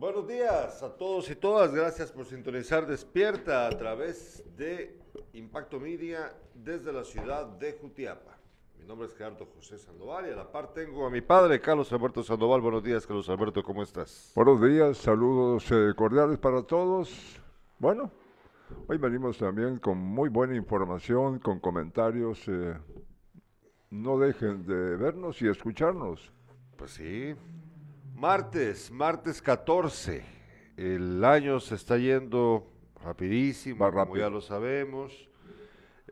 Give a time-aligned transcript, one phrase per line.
[0.00, 1.74] Buenos días a todos y todas.
[1.74, 4.98] Gracias por sintonizar Despierta a través de
[5.34, 8.38] Impacto Media desde la ciudad de Jutiapa.
[8.78, 11.92] Mi nombre es Gerardo José Sandoval y a la par tengo a mi padre, Carlos
[11.92, 12.62] Alberto Sandoval.
[12.62, 14.32] Buenos días, Carlos Alberto, ¿cómo estás?
[14.34, 17.38] Buenos días, saludos eh, cordiales para todos.
[17.78, 18.10] Bueno,
[18.88, 22.42] hoy venimos también con muy buena información, con comentarios.
[22.48, 22.74] eh,
[23.90, 26.32] no dejen de vernos y escucharnos.
[26.78, 27.36] Pues sí.
[28.20, 30.22] Martes, martes 14.
[30.76, 32.70] El año se está yendo
[33.02, 35.30] rapidísimo, Va como ya lo sabemos.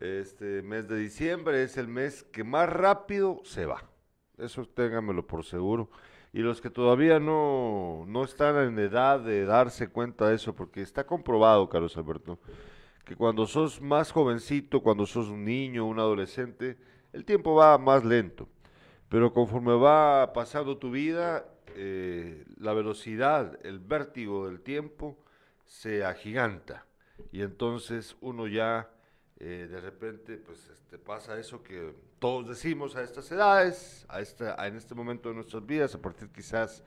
[0.00, 3.84] Este mes de diciembre es el mes que más rápido se va.
[4.38, 5.90] Eso ténganmelo por seguro.
[6.32, 10.80] Y los que todavía no, no están en edad de darse cuenta de eso, porque
[10.80, 12.38] está comprobado, Carlos Alberto,
[13.04, 16.78] que cuando sos más jovencito, cuando sos un niño, un adolescente,
[17.12, 18.48] el tiempo va más lento.
[19.10, 21.44] Pero conforme va pasando tu vida,
[21.76, 25.18] eh, la velocidad, el vértigo del tiempo
[25.64, 26.86] se agiganta.
[27.32, 28.90] Y entonces uno ya
[29.38, 34.66] eh, de repente pues este, pasa eso que todos decimos a estas edades, a esta,
[34.66, 36.82] en este momento de nuestras vidas, a partir quizás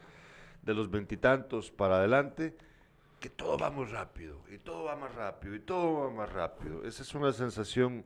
[0.61, 2.55] de los veintitantos para adelante,
[3.19, 6.83] que todo va muy rápido, y todo va más rápido, y todo va más rápido.
[6.83, 8.03] Esa es una sensación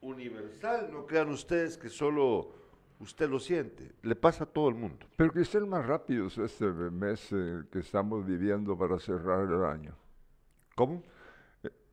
[0.00, 2.54] universal, no crean ustedes que solo
[3.02, 5.06] usted lo siente, le pasa a todo el mundo.
[5.16, 9.94] Pero que estén más rápidos este mes eh, que estamos viviendo para cerrar el año.
[10.74, 11.02] ¿Cómo?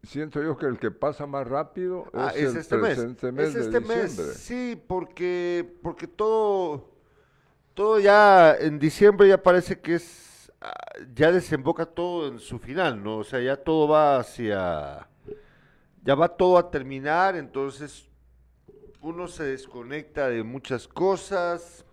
[0.03, 2.95] Siento yo que el que pasa más rápido Ah, es, es el este mes.
[2.95, 4.03] presente mes, Es de este diciembre.
[4.25, 6.89] mes, sí, porque, porque todo,
[7.73, 10.71] todo ya en diciembre ya parece que es, ah,
[11.13, 13.17] ya desemboca todo en su final, ¿no?
[13.17, 15.09] O sea, ya todo va hacia,
[16.01, 18.08] ya va todo a terminar, entonces
[19.01, 21.85] uno se desconecta de muchas cosas.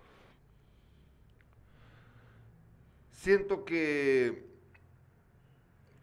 [3.10, 4.44] Siento que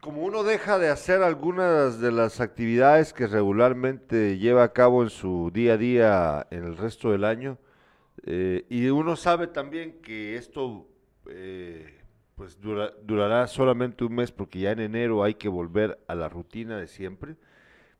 [0.01, 5.09] como uno deja de hacer algunas de las actividades que regularmente lleva a cabo en
[5.09, 7.57] su día a día en el resto del año,
[8.25, 10.87] eh, y uno sabe también que esto
[11.29, 12.01] eh,
[12.35, 16.29] pues dura- durará solamente un mes porque ya en enero hay que volver a la
[16.29, 17.37] rutina de siempre,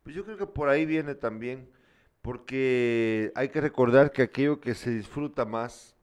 [0.04, 1.70] pues yo creo que por ahí viene también,
[2.24, 5.96] porque hay que recordar que aquello que se disfruta más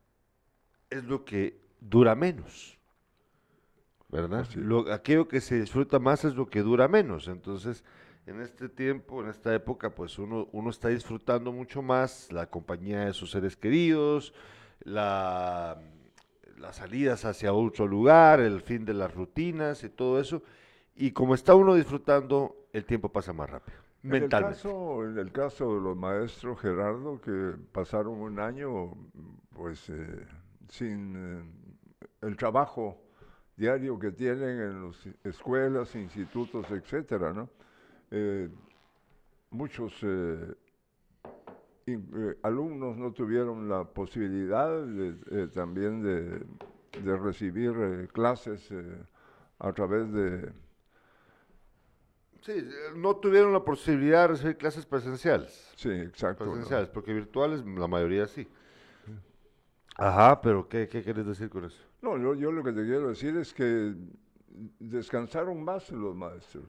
[0.89, 2.79] es lo que dura menos.
[4.11, 4.47] ¿verdad?
[4.55, 7.29] Lo, aquello que se disfruta más es lo que dura menos.
[7.29, 7.85] Entonces,
[8.27, 13.07] en este tiempo, en esta época, pues uno, uno está disfrutando mucho más la compañía
[13.07, 14.35] de sus seres queridos,
[14.81, 15.81] la,
[16.59, 20.43] las salidas hacia otro lugar, el fin de las rutinas y todo eso.
[20.97, 25.31] Y como está uno disfrutando, el tiempo pasa más rápido, En el, caso, en el
[25.33, 28.93] caso de los maestros, Gerardo, que pasaron un año
[29.55, 30.27] pues eh,
[30.69, 31.43] sin eh,
[32.23, 32.97] el trabajo
[33.57, 37.51] diario que tienen en las escuelas, institutos, etcétera, ¿no?
[38.11, 38.49] Eh,
[39.51, 40.55] muchos eh,
[41.87, 46.43] in- alumnos no tuvieron la posibilidad de, eh, también de,
[47.03, 48.73] de recibir clases
[49.59, 50.51] a través de
[52.43, 55.73] Sí, eh, no tuvieron la posibilidad de recibir clases presenciales.
[55.77, 56.53] sí exacto ¿no?
[56.53, 58.49] Presenciales, porque virtuales la mayoría sí.
[59.97, 61.77] Ajá, pero ¿qué, qué quieres decir con eso?
[62.01, 63.95] No, yo, yo lo que te quiero decir es que
[64.79, 66.65] descansaron más los maestros.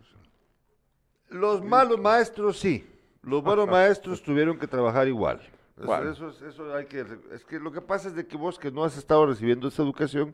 [1.30, 2.86] Los malos maestros sí,
[3.22, 5.40] los buenos maestros tuvieron que trabajar igual.
[5.78, 6.12] Eso, Bueno.
[6.12, 8.70] eso es, eso hay que, es que lo que pasa es de que vos que
[8.70, 10.34] no has estado recibiendo esa educación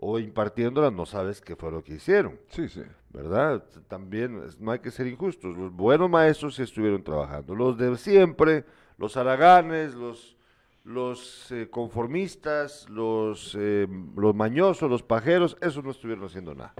[0.00, 2.82] o impartiéndola no sabes qué fue lo que hicieron, Sí, sí.
[3.10, 3.64] ¿verdad?
[3.88, 5.56] También no hay que ser injustos.
[5.56, 7.54] Los buenos maestros sí estuvieron trabajando.
[7.54, 8.64] Los de siempre,
[8.96, 10.36] los haraganes, los
[10.84, 13.86] los eh, conformistas, los eh,
[14.16, 16.72] los mañosos, los pajeros, esos no estuvieron haciendo nada.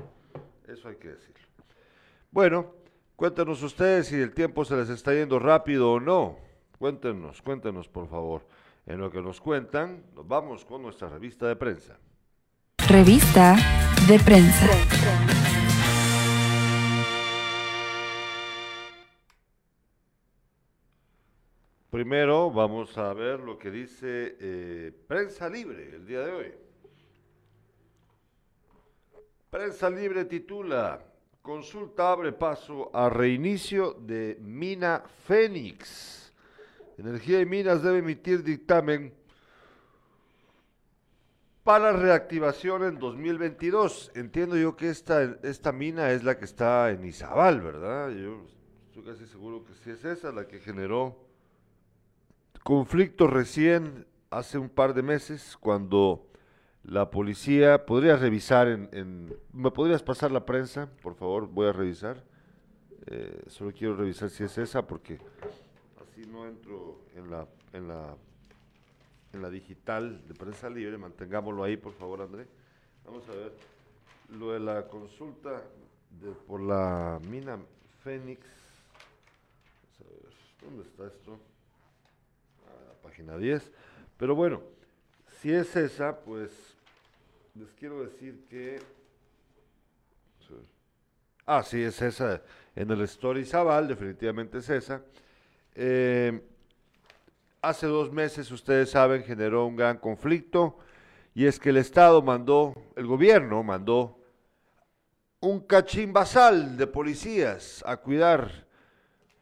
[0.67, 1.47] Eso hay que decirlo.
[2.31, 2.73] Bueno,
[3.17, 6.39] cuéntenos ustedes si el tiempo se les está yendo rápido o no.
[6.79, 8.47] Cuéntenos, cuéntenos por favor.
[8.87, 11.99] En lo que nos cuentan, nos vamos con nuestra revista de prensa.
[12.89, 13.55] Revista
[14.09, 14.67] de prensa.
[21.91, 26.55] Primero vamos a ver lo que dice eh, Prensa Libre el día de hoy.
[29.51, 31.05] Prensa Libre titula,
[31.43, 36.33] consulta abre paso a reinicio de Mina Fénix.
[36.97, 39.13] Energía y Minas debe emitir dictamen
[41.69, 44.13] para reactivación en 2022.
[44.15, 48.09] Entiendo yo que esta, esta mina es la que está en Izabal, ¿verdad?
[48.09, 48.47] Yo
[48.87, 51.19] estoy casi seguro que sí es esa la que generó
[52.65, 56.25] conflicto recién hace un par de meses cuando
[56.85, 60.89] La policía, podría revisar en, en- ¿Me podrías pasar la prensa?
[61.03, 62.25] Por favor, voy a revisar.
[63.09, 65.19] Eh, solo quiero revisar si es esa porque
[66.01, 68.17] así no entro en la, en la,
[69.33, 70.97] en la digital de prensa libre.
[70.99, 72.47] Mantengámoslo ahí, por favor, André.
[73.05, 73.53] Vamos a ver.
[74.31, 75.63] Lo de la consulta
[76.21, 77.59] de- por la mina
[78.03, 78.41] Fénix.
[80.01, 80.33] Vamos a ver,
[80.63, 81.39] ¿dónde está esto?
[82.67, 83.71] Ah, página 10.
[84.17, 84.63] Pero bueno,
[85.41, 86.77] si es esa, pues
[87.55, 88.81] les quiero decir que...
[91.47, 92.43] Ah, sí, es esa.
[92.77, 95.03] En el Story Zaval, definitivamente es esa.
[95.75, 96.43] Eh,
[97.63, 100.79] hace dos meses, ustedes saben, generó un gran conflicto
[101.35, 104.19] y es que el Estado mandó, el gobierno mandó
[105.41, 108.67] un cachín basal de policías a cuidar,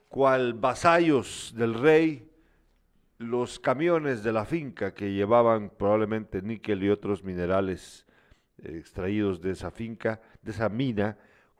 [0.08, 2.30] cual vasallos del rey,
[3.18, 8.06] los camiones de la finca que llevaban probablemente níquel y otros minerales
[8.58, 11.16] eh, extraídos de esa finca, de esa mina,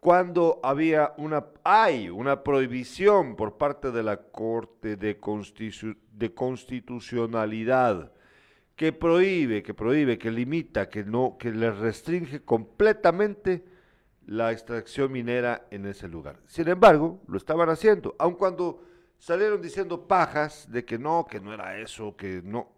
[0.07, 8.13] cuando había una, hay una prohibición por parte de la Corte de, Constitu- de Constitucionalidad
[8.77, 13.65] que prohíbe, que prohíbe, que limita, que no, que le restringe completamente
[14.27, 16.39] la extracción minera en ese lugar.
[16.47, 18.85] Sin embargo, lo estaban haciendo, aun cuando
[19.19, 22.71] salieron diciendo pajas de que no, que no era eso, que no.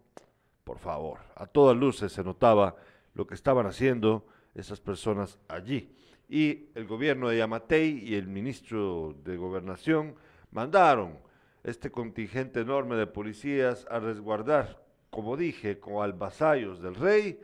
[0.63, 2.75] Por favor, a todas luces se notaba
[3.13, 4.25] lo que estaban haciendo
[4.55, 5.95] esas personas allí.
[6.29, 10.15] Y el gobierno de Yamatei y el ministro de Gobernación
[10.51, 11.17] mandaron
[11.63, 17.39] este contingente enorme de policías a resguardar, como dije, como albasallos del rey,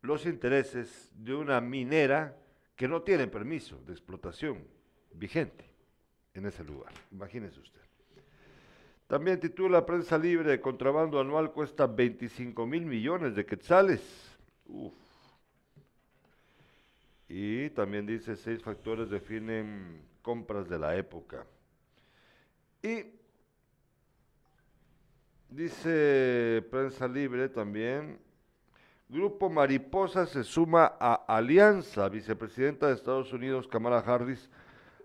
[0.00, 2.34] los intereses de una minera
[2.74, 4.64] que no tiene permiso de explotación
[5.12, 5.66] vigente
[6.32, 6.92] en ese lugar.
[7.12, 7.80] Imagínese usted.
[9.06, 14.00] También titula Prensa Libre, contrabando anual cuesta 25 mil millones de quetzales.
[14.66, 15.07] Uf.
[17.28, 21.44] Y también dice, seis factores definen compras de la época.
[22.82, 23.04] Y
[25.50, 28.18] dice Prensa Libre también,
[29.08, 34.50] Grupo Mariposa se suma a Alianza, vicepresidenta de Estados Unidos, Kamala Harris,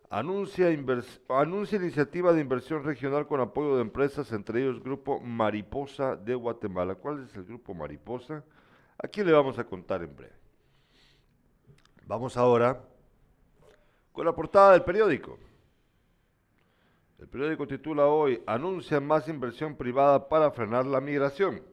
[0.09, 0.67] anuncia,
[1.29, 6.95] anuncia iniciativa de inversión regional con apoyo de empresas, entre ellos Grupo Mariposa de Guatemala.
[6.95, 8.43] ¿Cuál es el Grupo Mariposa?
[8.97, 10.42] Aquí le vamos a contar en breve.
[12.05, 12.81] Vamos ahora
[14.11, 15.39] con la portada del periódico.
[17.17, 21.63] El periódico titula hoy, anuncia más inversión privada para frenar la migración.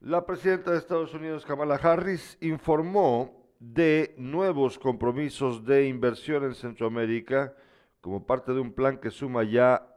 [0.00, 7.54] La presidenta de Estados Unidos, Kamala Harris, informó de nuevos compromisos de inversión en Centroamérica
[8.00, 9.88] como parte de un plan que suma ya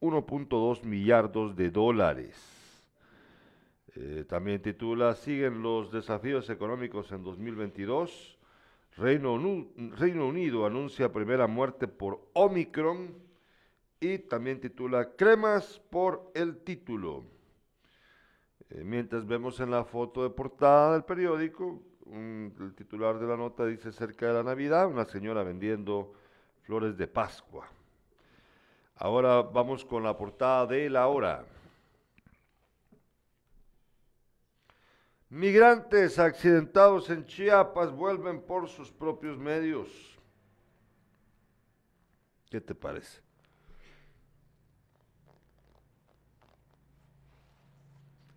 [0.00, 2.59] 1.2 millardos de dólares.
[3.96, 8.38] Eh, también titula, siguen los desafíos económicos en 2022.
[8.96, 13.14] Reino, Unido anuncia primera muerte por Omicron.
[13.98, 17.24] Y también titula, cremas por el título.
[18.70, 21.82] Eh, mientras vemos en la foto de portada del periódico,
[22.12, 26.12] el titular de la nota dice cerca de la Navidad, una señora vendiendo
[26.62, 27.68] flores de Pascua.
[28.96, 31.44] Ahora vamos con la portada de la hora.
[35.30, 39.88] Migrantes accidentados en Chiapas vuelven por sus propios medios.
[42.50, 43.20] ¿Qué te parece?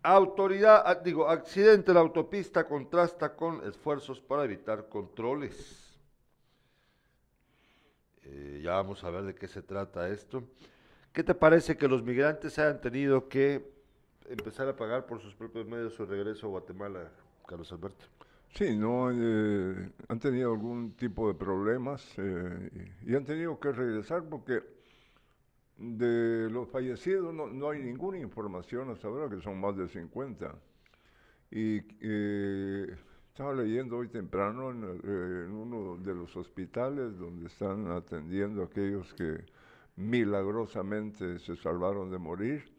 [0.04, 5.98] Autoridad, ah, digo, accidente en la autopista contrasta con esfuerzos para evitar controles.
[8.22, 10.44] Eh, ya vamos a ver de qué se trata esto.
[11.12, 13.73] ¿Qué te parece que los migrantes hayan tenido que
[14.28, 17.10] empezar a pagar por sus propios medios su regreso a Guatemala,
[17.46, 18.06] Carlos Alberto?
[18.54, 24.22] Sí, no eh, han tenido algún tipo de problemas eh, y, han tenido que regresar
[24.28, 24.62] porque
[25.76, 30.54] de los fallecidos no, no hay ninguna información hasta ahora, que son más de 50.
[31.50, 32.96] Y eh,
[33.28, 38.66] estaba leyendo hoy temprano en, eh, en uno de los hospitales donde están atendiendo a
[38.66, 39.44] aquellos que
[39.96, 42.73] milagrosamente se salvaron de morir,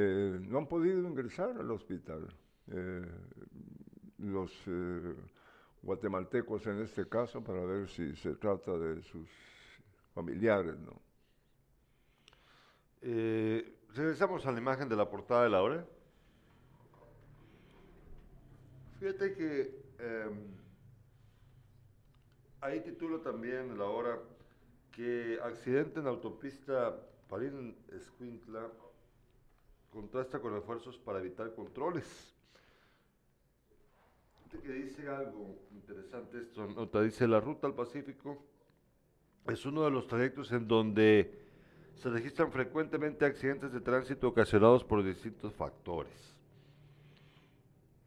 [0.00, 2.32] eh, no han podido ingresar al hospital.
[2.70, 3.04] Eh,
[4.18, 5.16] los eh,
[5.82, 9.28] guatemaltecos en este caso para ver si se trata de sus
[10.14, 11.02] familiares, ¿no?
[13.00, 15.84] Regresamos a la imagen de la portada de la hora.
[19.00, 20.54] Fíjate que em,
[22.60, 24.18] ahí titulo también la hora
[24.92, 26.96] que accidente en autopista
[27.28, 28.68] Parín Escuintla
[29.92, 32.34] contrasta con esfuerzos para evitar controles.
[34.62, 38.42] Que dice algo interesante esto, nota, dice la ruta al Pacífico
[39.46, 41.32] es uno de los trayectos en donde
[41.96, 46.34] se registran frecuentemente accidentes de tránsito ocasionados por distintos factores,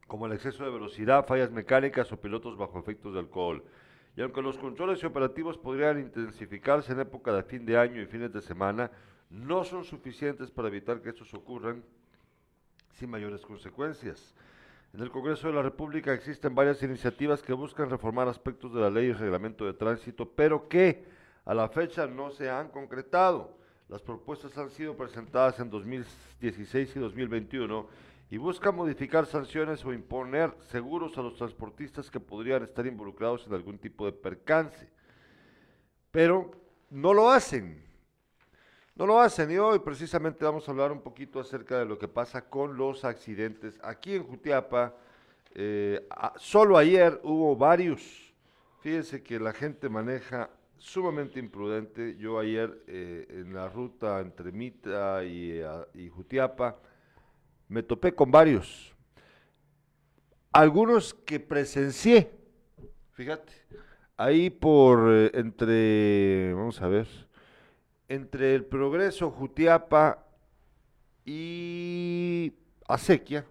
[0.07, 3.63] como el exceso de velocidad, fallas mecánicas o pilotos bajo efectos de alcohol.
[4.15, 8.05] Y aunque los controles y operativos podrían intensificarse en época de fin de año y
[8.05, 8.91] fines de semana,
[9.31, 11.83] no son suficientes para evitar que estos ocurran
[12.93, 14.33] sin mayores consecuencias.
[14.93, 18.89] En el Congreso de la República existen varias iniciativas que buscan reformar aspectos de la
[18.89, 21.05] ley y reglamento de tránsito, pero que
[21.45, 23.57] a la fecha no se han concretado.
[23.87, 27.87] Las propuestas han sido presentadas en 2016 y 2021
[28.29, 33.53] y buscan modificar sanciones o imponer seguros a los transportistas que podrían estar involucrados en
[33.53, 34.89] algún tipo de percance.
[36.11, 36.51] Pero
[36.89, 37.90] no lo hacen.
[39.01, 42.07] No lo hacen y hoy precisamente vamos a hablar un poquito acerca de lo que
[42.07, 43.79] pasa con los accidentes.
[43.81, 44.95] Aquí en Jutiapa,
[45.55, 48.31] eh, solo ayer hubo varios.
[48.81, 52.15] Fíjense que la gente maneja sumamente imprudente.
[52.17, 55.63] Yo ayer eh, en la ruta entre Mita y,
[56.13, 56.77] Jutiapa
[57.69, 58.93] me topé con varios.
[60.51, 62.29] Algunos que presencié,
[63.13, 63.51] fíjate,
[64.15, 67.07] ahí por eh, entre, vamos a ver,
[68.11, 70.25] entre el Progreso, Jutiapa
[71.23, 72.51] y
[72.85, 73.45] Acequia,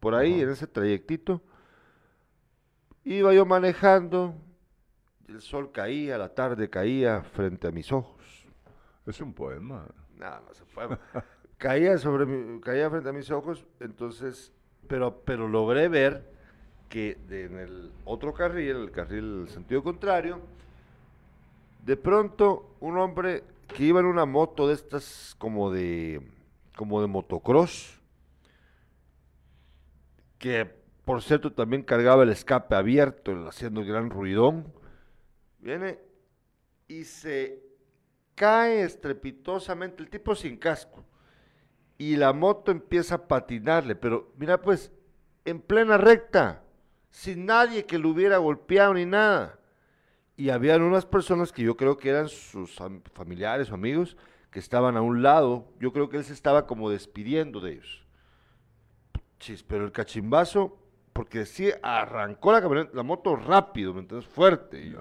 [0.00, 1.40] por ahí en ese trayectito,
[3.04, 4.34] iba yo manejando
[5.28, 8.44] el sol caía, la tarde caía frente a mis ojos.
[9.06, 9.86] Es un poema.
[10.16, 10.98] No, no es un poema.
[11.56, 14.52] caía, sobre mi, caía frente a mis ojos, entonces,
[14.88, 16.28] pero, pero logré ver
[16.88, 20.40] que en el otro carril, el carril sentido contrario,
[21.86, 26.22] de pronto un hombre que iba en una moto de estas como de
[26.76, 28.00] como de motocross,
[30.38, 30.70] que
[31.04, 34.72] por cierto también cargaba el escape abierto, haciendo gran ruidón,
[35.62, 36.00] Viene
[36.88, 37.62] y se
[38.34, 41.04] cae estrepitosamente, el tipo sin casco.
[41.96, 44.90] Y la moto empieza a patinarle, pero mira pues,
[45.44, 46.64] en plena recta,
[47.10, 49.60] sin nadie que lo hubiera golpeado ni nada.
[50.42, 52.76] Y habían unas personas que yo creo que eran sus
[53.14, 54.16] familiares o amigos
[54.50, 55.68] que estaban a un lado.
[55.78, 58.04] Yo creo que él se estaba como despidiendo de ellos.
[59.38, 60.76] Chis, pero el cachimbazo
[61.12, 64.28] porque sí arrancó la camioneta, la moto rápido, ¿me entiendes?
[64.28, 64.96] Fuerte, y,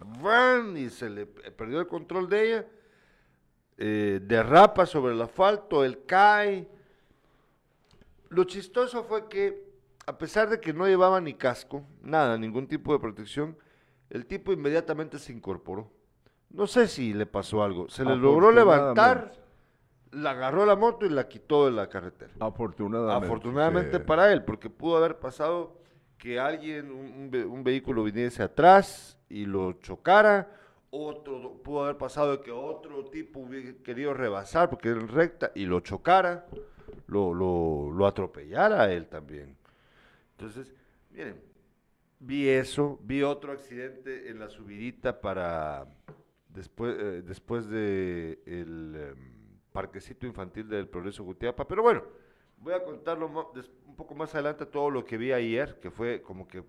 [0.77, 2.67] y se le perdió el control de ella,
[3.79, 6.67] eh, derrapa sobre el asfalto, él cae.
[8.29, 9.73] Lo chistoso fue que,
[10.05, 13.57] a pesar de que no llevaba ni casco, nada, ningún tipo de protección,
[14.11, 15.89] el tipo inmediatamente se incorporó.
[16.49, 19.31] No sé si le pasó algo, se le logró levantar,
[20.11, 22.33] la agarró la moto y la quitó de la carretera.
[22.41, 23.25] Afortunadamente.
[23.25, 25.77] Afortunadamente para él, porque pudo haber pasado
[26.17, 30.57] que alguien, un, vehículo viniese atrás y lo chocara,
[30.89, 35.65] otro pudo haber pasado que otro tipo hubiera querido rebasar porque era en recta y
[35.65, 36.47] lo chocara,
[37.07, 39.55] lo, lo, atropellara a él también.
[40.37, 40.73] Entonces,
[41.11, 41.41] miren,
[42.21, 45.87] vi eso, vi otro accidente en la subidita para
[46.49, 49.15] después, eh, después de el em,
[49.71, 52.03] parquecito infantil del Progreso Gutiapa, pero bueno,
[52.59, 56.47] voy a contarlo un poco más adelante todo lo que vi ayer, que fue como
[56.47, 56.63] que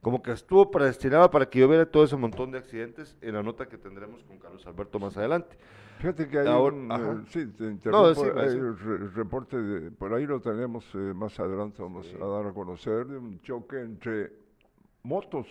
[0.00, 3.42] como que estuvo predestinado para que yo viera todo ese montón de accidentes en la
[3.42, 5.56] nota que tendremos con Carlos Alberto más adelante.
[5.96, 10.98] Fíjate que hay un, eh, sí, te el reporte, de, por ahí lo tenemos eh,
[10.98, 14.43] más adelante, vamos a dar a conocer, de un choque entre
[15.04, 15.46] motos.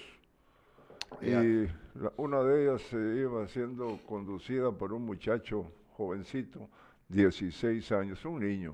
[1.22, 1.68] Y
[2.18, 6.68] una de ellas se iba siendo conducida por un muchacho jovencito,
[7.08, 8.74] 16 años, un niño.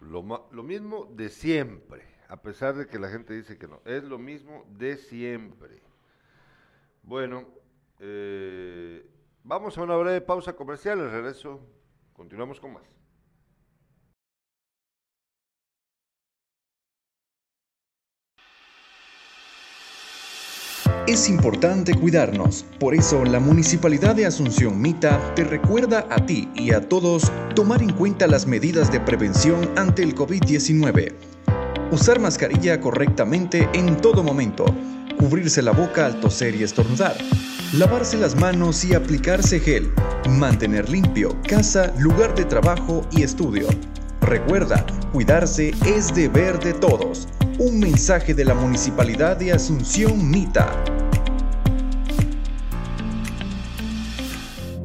[0.00, 0.08] ¿no?
[0.08, 3.80] Lo, lo mismo de siempre, a pesar de que la gente dice que no.
[3.84, 5.82] Es lo mismo de siempre.
[7.02, 7.48] Bueno,
[7.98, 9.04] eh,
[9.42, 11.00] vamos a una breve pausa comercial.
[11.00, 11.60] El regreso,
[12.12, 12.99] continuamos con más.
[21.10, 26.72] Es importante cuidarnos, por eso la Municipalidad de Asunción Mita te recuerda a ti y
[26.72, 31.12] a todos tomar en cuenta las medidas de prevención ante el COVID-19.
[31.90, 34.64] Usar mascarilla correctamente en todo momento,
[35.18, 37.16] cubrirse la boca al toser y estornudar,
[37.72, 39.92] lavarse las manos y aplicarse gel,
[40.28, 43.66] mantener limpio casa, lugar de trabajo y estudio.
[44.20, 47.26] Recuerda, cuidarse es deber de todos.
[47.58, 50.70] Un mensaje de la Municipalidad de Asunción Mita.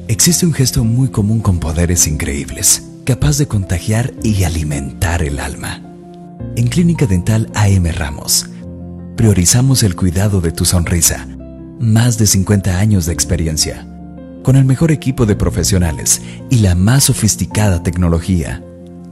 [0.08, 5.82] Existe un gesto muy común con poderes increíbles, capaz de contagiar y alimentar el alma.
[6.56, 8.48] En Clínica Dental AM Ramos,
[9.16, 11.26] priorizamos el cuidado de tu sonrisa.
[11.78, 13.86] Más de 50 años de experiencia.
[14.42, 18.62] Con el mejor equipo de profesionales y la más sofisticada tecnología.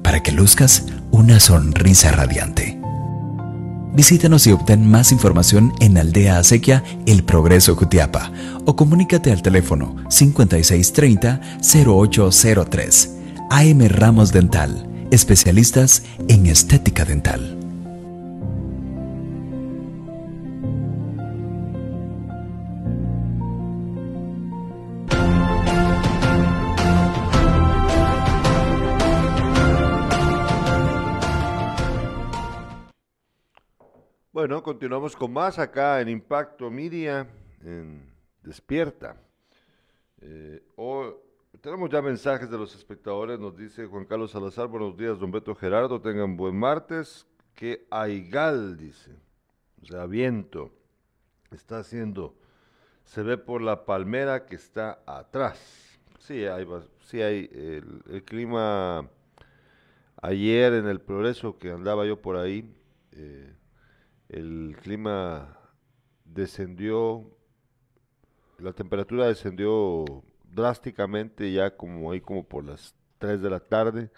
[0.04, 2.78] Para que luzcas una sonrisa radiante.
[3.94, 8.30] Visítanos y obtén más información en Aldea Acequia El Progreso Jutiapa
[8.66, 13.08] o comunícate al teléfono 5630-0803.
[13.50, 17.63] AM Ramos Dental, especialistas en estética dental.
[34.64, 37.28] Continuamos con más acá en Impacto Media,
[37.62, 38.10] en
[38.42, 39.14] Despierta.
[40.22, 41.20] Eh, o-
[41.60, 45.54] tenemos ya mensajes de los espectadores, nos dice Juan Carlos Salazar, buenos días, don Beto
[45.54, 49.14] Gerardo, tengan buen martes, que Aigal, dice,
[49.82, 50.70] o sea, viento,
[51.50, 52.34] está haciendo,
[53.04, 55.98] se ve por la palmera que está atrás.
[56.20, 56.66] Sí, hay,
[57.00, 59.10] sí hay el, el clima
[60.22, 62.74] ayer en el progreso que andaba yo por ahí,
[63.12, 63.53] eh,
[64.34, 65.56] el clima
[66.24, 67.24] descendió,
[68.58, 70.04] la temperatura descendió
[70.50, 74.10] drásticamente ya como ahí como por las 3 de la tarde,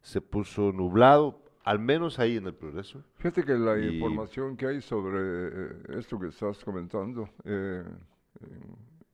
[0.00, 3.02] se puso nublado, al menos ahí en el progreso.
[3.16, 7.84] Fíjate que la Y- información que hay sobre eh, esto que estás comentando eh,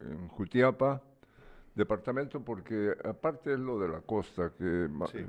[0.00, 1.02] en, en Jutiapa,
[1.75, 5.25] departamento, porque aparte es lo de la costa, que Sí.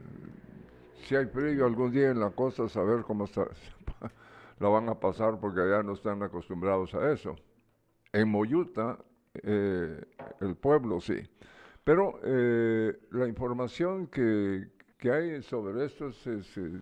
[1.07, 3.45] si hay frío algún día en la costa, saber cómo está,
[4.59, 7.35] la van a pasar porque allá no están acostumbrados a eso.
[8.11, 8.97] En Moyuta,
[9.43, 10.01] eh,
[10.41, 11.15] el pueblo sí.
[11.83, 16.81] Pero eh, la información que, que hay sobre esto se, se-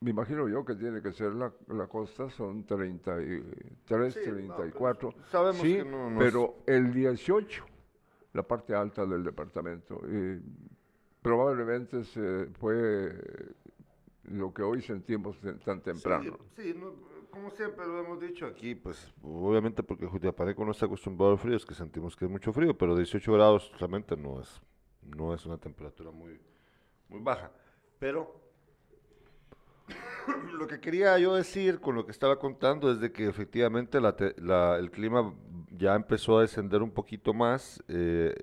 [0.00, 5.10] me imagino yo que tiene que ser la, la costa, son 33, Sí, no, 34.
[5.12, 7.64] pues, sabemos sí, que no- no es- pero el 18,
[8.32, 10.40] la parte alta del departamento, eh,
[11.20, 13.12] probablemente se fue
[14.24, 16.38] lo que hoy sentimos tan temprano.
[16.56, 16.92] Sí, sí, no,
[17.30, 21.56] como siempre lo hemos dicho aquí, pues obviamente porque Jutiapaneco no está acostumbrado al frío,
[21.56, 24.60] es que sentimos que es mucho frío, pero 18 grados realmente no es,
[25.02, 26.40] no es una temperatura muy,
[27.08, 27.50] muy baja.
[27.98, 28.40] Pero
[30.52, 34.14] lo que quería yo decir con lo que estaba contando es de que efectivamente la
[34.16, 35.34] te- la- el clima
[35.70, 38.34] ya empezó a descender un poquito más, eh,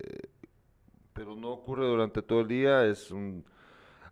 [1.13, 2.85] pero no ocurre durante todo el día.
[2.85, 3.45] Es un,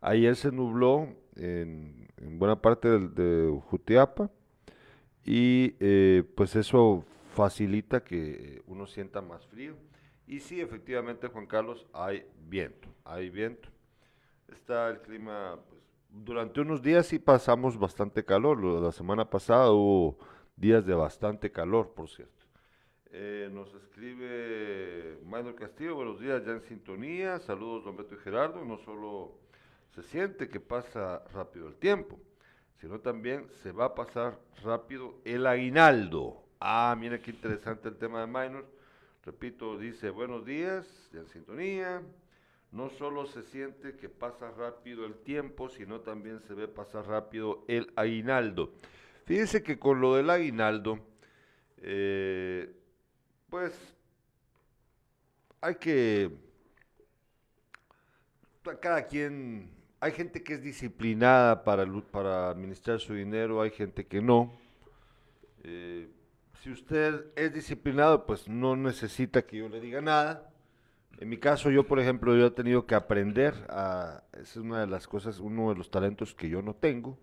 [0.02, 4.30] ayer se nubló en, en buena parte del- de Jutiapa
[5.26, 7.04] y eh, pues eso
[7.36, 9.76] facilita que uno sienta más frío.
[10.26, 13.70] Y sí, efectivamente, Juan Carlos, hay viento, hay viento.
[14.50, 18.60] Está el clima, pues, durante unos días sí pasamos bastante calor.
[18.60, 20.18] lo- La semana pasada hubo
[20.56, 22.34] días de bastante calor, por cierto.
[23.12, 27.40] Eh, nos escribe Manuel Castillo, buenos días, ya en sintonía.
[27.40, 28.64] Saludos, don Beto y Gerardo.
[28.66, 29.40] No solo
[29.98, 32.20] se siente que pasa rápido el tiempo,
[32.80, 36.44] sino también se va a pasar rápido el aguinaldo.
[36.60, 38.68] Ah, mira qué interesante el tema de Minor.
[39.26, 42.04] Repito, dice, buenos días, ya en sintonía.
[42.72, 47.66] No solo se siente que pasa rápido el tiempo, sino también se ve pasar rápido
[47.68, 48.74] el aguinaldo.
[49.26, 51.00] Fíjense que con lo del aguinaldo,
[51.78, 52.72] eh,
[53.50, 53.74] pues
[55.60, 56.38] hay que
[58.76, 64.22] cada quien, hay gente que es disciplinada para, para administrar su dinero, hay gente que
[64.22, 64.54] no.
[65.64, 66.10] Eh,
[66.62, 70.54] si usted es disciplinado, pues no necesita que yo le diga nada.
[71.20, 74.82] En mi caso, yo, por ejemplo, yo he tenido que aprender a, esa es una
[74.82, 77.18] de las cosas, uno de los talentos que yo no tengo.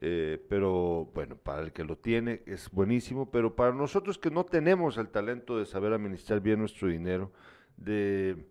[0.00, 4.44] Eh, pero bueno, para el que lo tiene es buenísimo, pero para nosotros que no
[4.44, 7.30] tenemos el talento de saber administrar bien nuestro dinero,
[7.76, 8.48] de,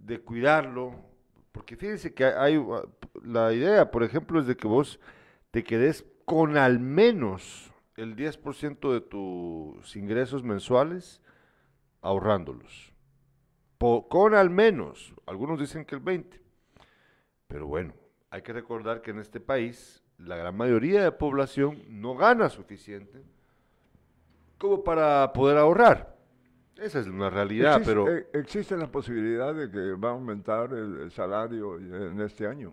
[0.00, 1.11] de cuidarlo,
[1.52, 2.88] porque fíjense que hay, uh,
[3.22, 4.98] la idea, por ejemplo, es de que vos
[5.50, 11.20] te quedes con al menos el 10% de tus ingresos mensuales
[12.00, 12.92] ahorrándolos.
[14.08, 16.40] Con al menos, algunos dicen que el 20,
[17.48, 17.94] pero bueno,
[18.30, 23.24] hay que recordar que en este país la gran mayoría de población no gana suficiente
[24.56, 26.11] como para poder ahorrar.
[26.78, 30.72] Esa es una realidad, Existe, pero eh, existe la posibilidad de que va a aumentar
[30.72, 32.72] el, el salario en este año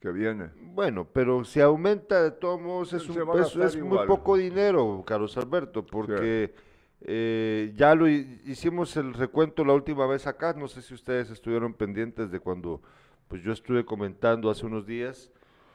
[0.00, 0.50] que viene.
[0.60, 5.36] bueno, pero si aumenta de todos modos es, un- es- es muy poco dinero, Carlos
[5.38, 6.54] Alberto, porque
[7.00, 11.30] eh, ya lo hi- hicimos el recuento la última vez acá, no sé si ustedes
[11.30, 12.80] estuvieron pendientes de cuando
[13.28, 15.30] pues yo estuve comentando hace unos días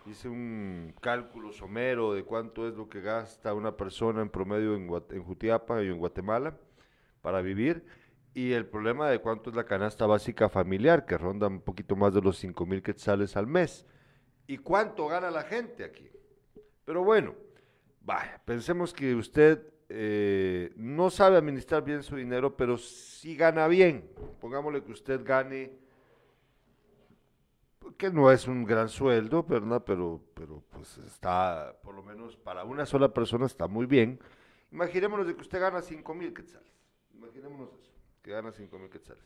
[0.06, 4.90] hice un cálculo somero de cuánto es lo que gasta una persona en promedio en,
[5.12, 6.56] en Jutiapa y en Guatemala
[7.22, 7.86] para vivir
[8.34, 12.14] y el problema de cuánto es la canasta básica familiar, que ronda un poquito más
[12.14, 13.86] de los 5 mil quetzales al mes.
[14.48, 16.10] ¿Y cuánto gana la gente aquí?
[16.86, 17.36] Pero bueno,
[18.46, 24.10] pensemos que usted eh, no sabe administrar bien su dinero, pero sí gana bien.
[24.40, 25.72] Pongámosle que usted gane,
[27.98, 29.46] que no es un gran sueldo.
[29.46, 34.20] Pero, pero pues está, por lo menos para una sola persona está muy bien.
[34.72, 36.79] Imaginémonos de que usted gana 5 mil quetzales.
[38.22, 39.24] Que gana 5 mil quetzales.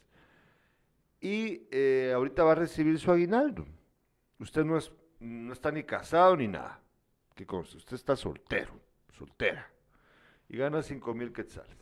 [1.20, 3.66] Y eh, ahorita va a recibir su aguinaldo.
[4.40, 6.82] Usted no, es, no está ni casado ni nada.
[7.36, 8.74] Que usted está soltero,
[9.12, 9.70] soltera.
[10.50, 11.78] Y gana 5 mil quetzales.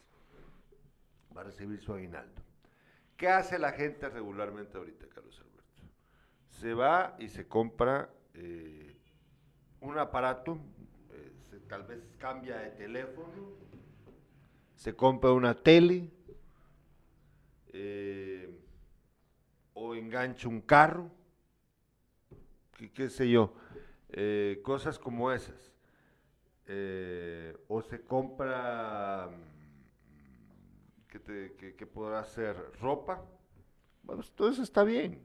[1.35, 2.41] Va a recibir su aguinaldo.
[3.17, 5.73] ¿Qué hace la gente regularmente ahorita, Carlos Alberto?
[6.49, 8.97] Se va y se compra eh,
[9.81, 10.57] un aparato,
[11.11, 13.51] eh, tal vez cambia de teléfono,
[14.75, 16.09] se compra una tele,
[17.73, 18.49] eh,
[19.73, 21.09] o engancha un carro,
[22.93, 23.53] qué, sé yo,
[24.09, 25.71] eh, cosas como esas.
[26.67, 32.55] Eh, o se compra, mm, ¿qué, podrá ser?
[32.79, 33.25] Ropa.
[34.03, 35.21] Bueno, pues, todo eso está bien,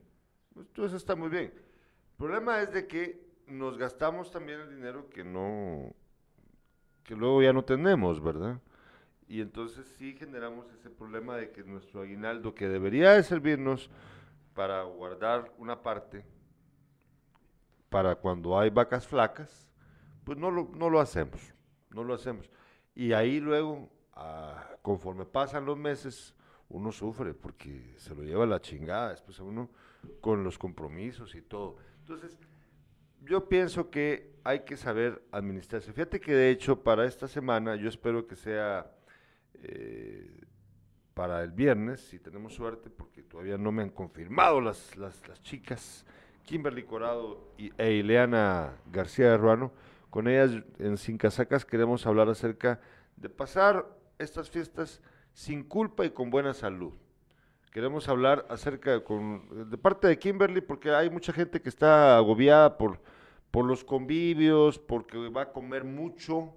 [0.54, 1.52] pues, todo eso está muy bien.
[1.52, 5.94] El problema es de que nos gastamos también el dinero que no,
[7.04, 8.60] que luego ya no tenemos, ¿verdad?
[9.28, 13.90] Y entonces sí generamos ese problema de que nuestro aguinaldo, que debería de servirnos
[14.54, 16.24] para guardar una parte,
[17.88, 19.68] para cuando hay vacas flacas,
[20.24, 21.54] pues no lo, no lo hacemos,
[21.90, 22.50] no lo hacemos.
[22.94, 26.34] Y ahí luego, ah, conforme pasan los meses,
[26.68, 29.70] uno sufre porque se lo lleva la chingada, después a uno
[30.20, 31.76] con los compromisos y todo.
[32.00, 32.38] Entonces,
[33.22, 35.92] yo pienso que hay que saber administrarse.
[35.92, 38.95] Fíjate que de hecho para esta semana, yo espero que sea
[39.62, 40.40] eh,
[41.14, 46.04] para el viernes, si tenemos suerte, porque todavía no me han confirmado las, las, chicas,
[46.44, 49.72] Kimberly Corado y, e Ileana García de Ruano.
[50.10, 52.80] Con ellas en Sin Casacas queremos hablar acerca
[53.16, 53.86] de pasar
[54.18, 55.00] estas fiestas
[55.32, 56.92] sin culpa y con buena salud.
[57.72, 59.00] Queremos hablar acerca de,
[59.66, 63.00] de parte de Kimberly porque hay mucha gente que está agobiada por,
[63.50, 66.52] por los convivios, porque va a comer mucho,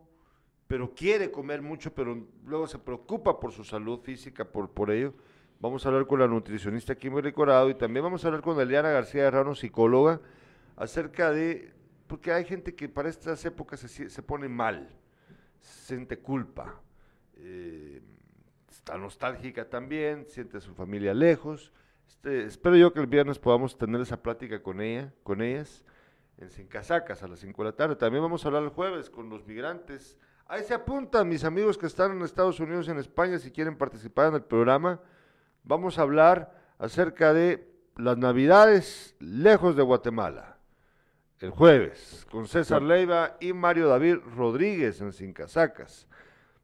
[0.69, 5.15] pero quiere comer mucho, pero luego se preocupa por su salud física, por, por ello.
[5.60, 8.91] Vamos a hablar con la nutricionista Kimberly Corado y también vamos a hablar con Eliana
[8.91, 10.21] García de Rano, psicóloga,
[10.77, 11.73] acerca de,
[12.05, 14.88] porque hay gente que para estas épocas se, se pone mal,
[15.60, 16.79] siente culpa,
[17.38, 18.03] eh,
[18.69, 21.73] está nostálgica también, siente su familia lejos.
[22.08, 25.84] Este, espero yo que el viernes podamos tener esa plática con ella, con ellas,
[26.38, 27.95] en Sin Casacas a las 5 de la tarde.
[27.95, 30.15] También vamos a hablar el jueves con los migrantes.
[30.51, 33.77] Ahí se apuntan mis amigos que están en Estados Unidos y en España si quieren
[33.77, 34.99] participar en el programa.
[35.63, 40.57] Vamos a hablar acerca de las navidades lejos de Guatemala.
[41.38, 46.07] El jueves, con César Leiva y Mario David Rodríguez en Sin Casacas.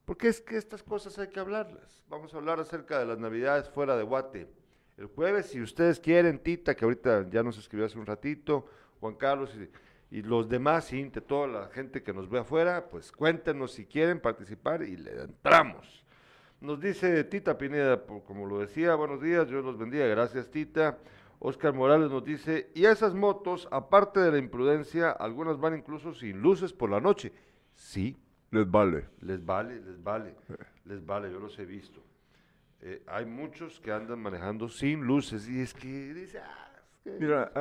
[0.04, 2.04] Porque es que estas cosas hay que hablarlas.
[2.10, 4.50] Vamos a hablar acerca de las navidades fuera de Guate.
[4.98, 8.66] El jueves, si ustedes quieren, Tita, que ahorita ya nos escribió hace un ratito,
[9.00, 9.70] Juan Carlos y,
[10.12, 14.20] y los demás, Inte, toda la gente que nos ve afuera, pues cuéntenos si quieren
[14.20, 16.04] participar y le entramos.
[16.62, 20.98] Nos dice Tita Pineda, como lo decía, buenos días, Dios los bendiga, gracias Tita.
[21.40, 26.40] Oscar Morales nos dice, y esas motos, aparte de la imprudencia, algunas van incluso sin
[26.42, 27.34] luces por la noche.
[27.74, 28.18] Sí,
[28.52, 29.10] Les vale.
[29.22, 30.36] les vale, les vale,
[30.86, 32.02] les vale, yo los he visto.
[32.82, 37.20] Eh, hay muchos que andan manejando sin luces y es que dice, "Ah, es que-".
[37.20, 37.52] Mira,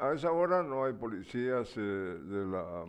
[0.00, 2.84] a esa hora no hay policías eh, de la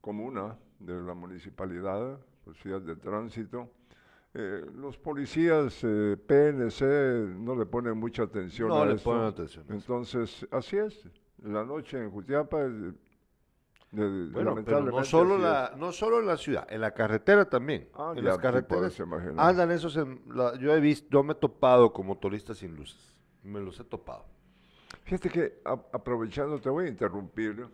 [0.00, 3.70] comuna, de la municipalidad, policías de tránsito.
[4.36, 9.10] Eh, los policías eh, PNC no le ponen mucha atención No a le esto.
[9.10, 9.64] ponen atención.
[9.68, 11.08] Entonces, así es.
[11.42, 12.92] La noche en Jutiapa, es, eh,
[13.92, 15.76] de- Bueno, pero no solo, la, es.
[15.78, 17.88] no solo en la ciudad, en la carretera también.
[17.94, 19.00] Ah, en ya las te carreteras
[19.36, 23.14] andan esos, en la- yo he visto, yo me he topado con motoristas sin luces,
[23.44, 24.24] me los he topado.
[25.04, 27.68] Fíjate que aprovechando, te voy a interrumpir.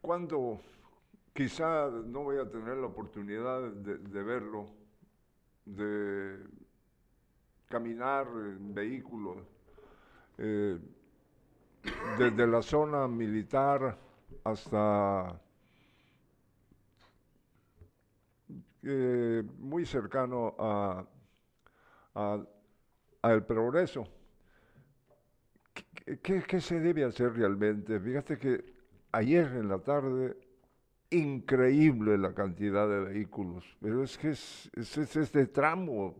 [0.00, 0.60] Cuando
[1.32, 4.66] quizá no voy a tener la oportunidad de, de verlo,
[5.64, 6.38] de
[7.68, 9.38] caminar en vehículos,
[10.38, 10.78] eh,
[12.18, 13.98] desde la zona militar
[14.44, 15.40] hasta
[18.82, 21.04] eh, muy cercano a,
[22.14, 22.44] a-
[23.22, 24.06] a El Progreso.
[25.72, 27.98] ¿Qué, ¿qué, ¿qué se debe hacer realmente?
[28.00, 28.64] Fíjate que
[29.12, 30.36] ayer en la tarde
[31.10, 36.16] increíble la cantidad de vehículos, pero es que es, es, es este tramo.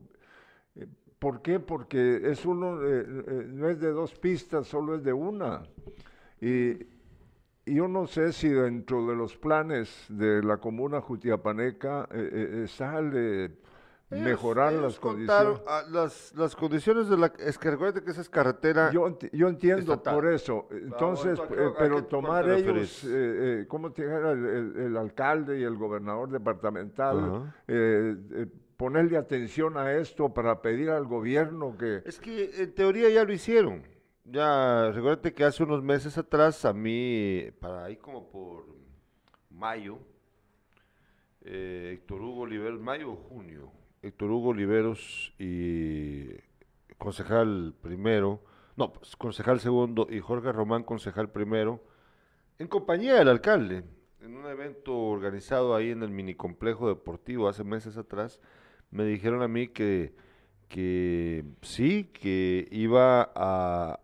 [0.76, 0.86] Eh,
[1.18, 1.60] ¿Por qué?
[1.60, 5.62] Porque es uno, eh, eh, no es de dos pistas, solo es de una.
[6.40, 6.72] Y,
[7.64, 12.66] y yo no sé si dentro de los planes de la comuna jutiapaneca eh, eh,
[12.68, 13.61] sale
[14.12, 15.60] Ellos- mejorar ellos las condiciones.
[15.90, 17.32] las, las condiciones de la...
[17.38, 18.90] Es que recuerde que esa es carretera...
[18.92, 20.14] Yo, yo entiendo estatal.
[20.14, 20.68] por eso.
[20.70, 23.08] Entonces, ¿a qué- eh, pero tomar ellos, eh,
[23.62, 27.52] eh, ¿cómo te dijera el, el- el alcalde y el gobernador departamental?
[27.68, 28.46] Eh,
[28.76, 32.02] ponerle atención a esto para pedir al gobierno que...
[32.04, 33.82] Es que en teoría ya lo hicieron.
[34.24, 38.66] Ya, recuérdate que hace unos meses atrás a mí, para ahí como por
[39.50, 39.98] mayo,
[41.44, 43.72] Héctor Hugo Oliveros, mayo o junio,
[44.02, 46.26] Héctor Hugo Oliveros y
[46.98, 48.42] concejal primero,
[48.76, 51.80] no, pues, concejal segundo y Jorge Román, concejal primero,
[52.58, 53.84] en compañía del alcalde,
[54.20, 58.40] en un evento organizado ahí en el minicomplejo deportivo hace meses atrás,
[58.90, 60.14] me dijeron a mí que,
[60.68, 64.00] que sí, que iba a,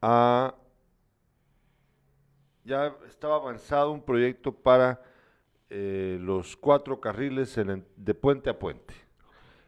[0.00, 0.54] a
[2.64, 5.02] ya estaba avanzado un proyecto para
[5.70, 8.94] eh, los cuatro carriles en de puente a puente.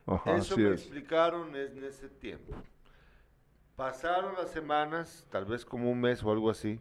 [0.07, 0.83] Ajá, Eso me es.
[0.83, 2.55] explicaron es en ese tiempo.
[3.77, 6.81] Pasaron las semanas, tal vez como un mes o algo así,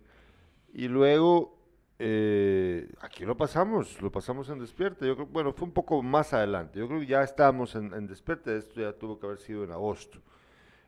[0.73, 1.57] y luego
[1.99, 5.05] eh, aquí lo pasamos, lo pasamos en Despierta.
[5.05, 6.79] Yo creo, bueno, fue un poco más adelante.
[6.79, 9.71] Yo creo que ya estábamos en, en Despierta, esto ya tuvo que haber sido en
[9.71, 10.19] agosto.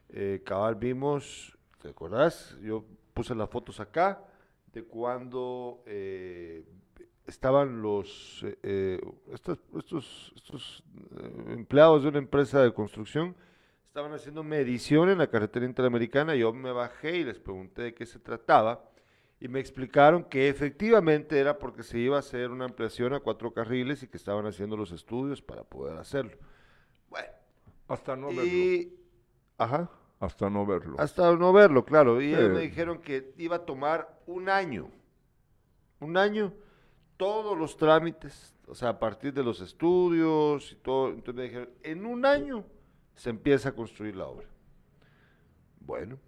[0.09, 2.57] Eh, cabal vimos, ¿te acordás?
[2.61, 4.23] Yo puse las fotos acá
[4.73, 6.65] de cuando eh,
[7.27, 10.83] estaban los eh, eh, estos, estos, estos,
[11.17, 13.35] eh, empleados de una empresa de construcción
[13.87, 16.35] estaban haciendo medición en la carretera interamericana.
[16.35, 18.89] Yo me bajé y les pregunté de qué se trataba
[19.39, 23.53] y me explicaron que efectivamente era porque se iba a hacer una ampliación a cuatro
[23.53, 26.37] carriles y que estaban haciendo los estudios para poder hacerlo.
[27.09, 27.27] Bueno,
[27.87, 28.43] Hasta no verlo.
[28.45, 28.97] y...
[29.57, 29.89] Ajá.
[30.19, 30.95] Hasta no verlo.
[30.97, 32.21] Hasta no verlo, claro.
[32.21, 34.89] Y ellos me dijeron que iba a tomar un año.
[35.99, 36.53] Un año,
[37.23, 41.07] todos los trámites, o sea, a partir de los estudios y todo.
[41.07, 42.65] Entonces me dijeron, en un año
[43.15, 44.45] se empieza a construir la obra.
[45.79, 46.19] Bueno,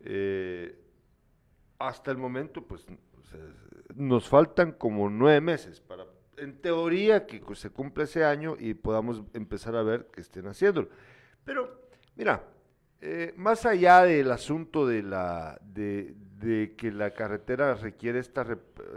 [0.00, 0.78] eh,
[1.78, 3.40] hasta el momento, pues, sea,
[3.94, 6.04] nos faltan como nueve meses para,
[6.36, 10.90] en teoría, que se cumpla ese año y podamos empezar a ver que estén haciéndolo.
[11.46, 11.80] Pero,
[12.14, 12.44] mira,
[13.00, 18.46] eh, más allá del asunto de la de, de que la carretera requiere esta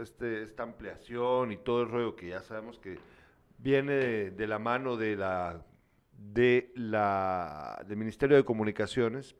[0.00, 2.98] este, esta ampliación y todo el rollo que ya sabemos que
[3.58, 5.64] viene de, de la mano de la
[6.12, 9.34] de la del Ministerio de Comunicaciones.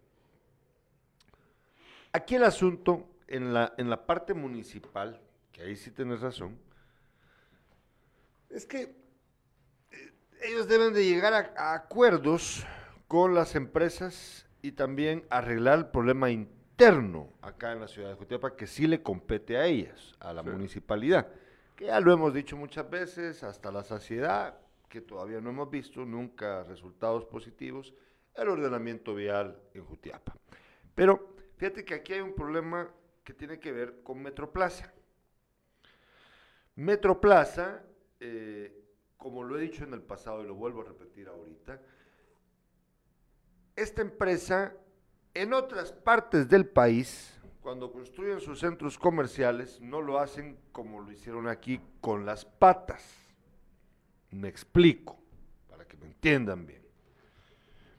[2.12, 5.20] Aquí el asunto en la en la parte municipal,
[5.52, 6.58] que ahí sí tienes razón,
[8.48, 8.96] es que
[9.90, 12.66] eh, ellos deben de llegar a, a acuerdos
[13.06, 16.57] con las empresas y también arreglar el problema interno
[17.42, 20.50] acá en la ciudad de Jutiapa que sí le compete a ellas, a la Sí.
[20.50, 21.28] municipalidad,
[21.74, 26.04] que ya lo hemos dicho muchas veces, hasta la saciedad, que todavía no hemos visto
[26.04, 27.94] nunca resultados positivos,
[28.34, 30.36] el ordenamiento vial en Jutiapa.
[30.94, 32.88] Pero fíjate que aquí hay un problema
[33.24, 34.92] que tiene que ver con Metroplaza.
[36.76, 37.82] Metroplaza,
[38.20, 38.84] eh,
[39.16, 41.80] como lo he dicho en el pasado y lo vuelvo a repetir ahorita,
[43.74, 44.74] esta empresa
[45.40, 51.12] en otras partes del país, cuando construyen sus centros comerciales, no lo hacen como lo
[51.12, 53.04] hicieron aquí con las patas.
[54.30, 55.18] Me explico,
[55.68, 56.82] para que me entiendan bien.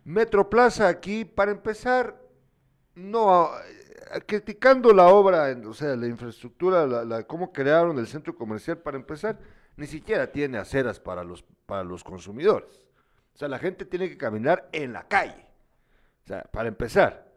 [0.03, 2.19] Metroplaza aquí, para empezar,
[2.95, 8.79] no, eh, criticando la obra, o sea, la infraestructura, la- cómo crearon el centro comercial,
[8.79, 9.39] para empezar,
[9.77, 12.87] ni siquiera tiene aceras para los, para los consumidores.
[13.33, 15.45] O sea, la gente tiene que caminar en la calle.
[16.25, 17.28] O sea, para empezar,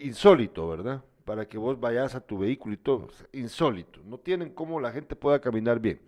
[0.00, 1.04] insólito, ¿verdad?
[1.24, 4.00] Para que vos vayas a tu vehículo y todo, insólito.
[4.04, 6.00] No tienen cómo la gente pueda caminar bien.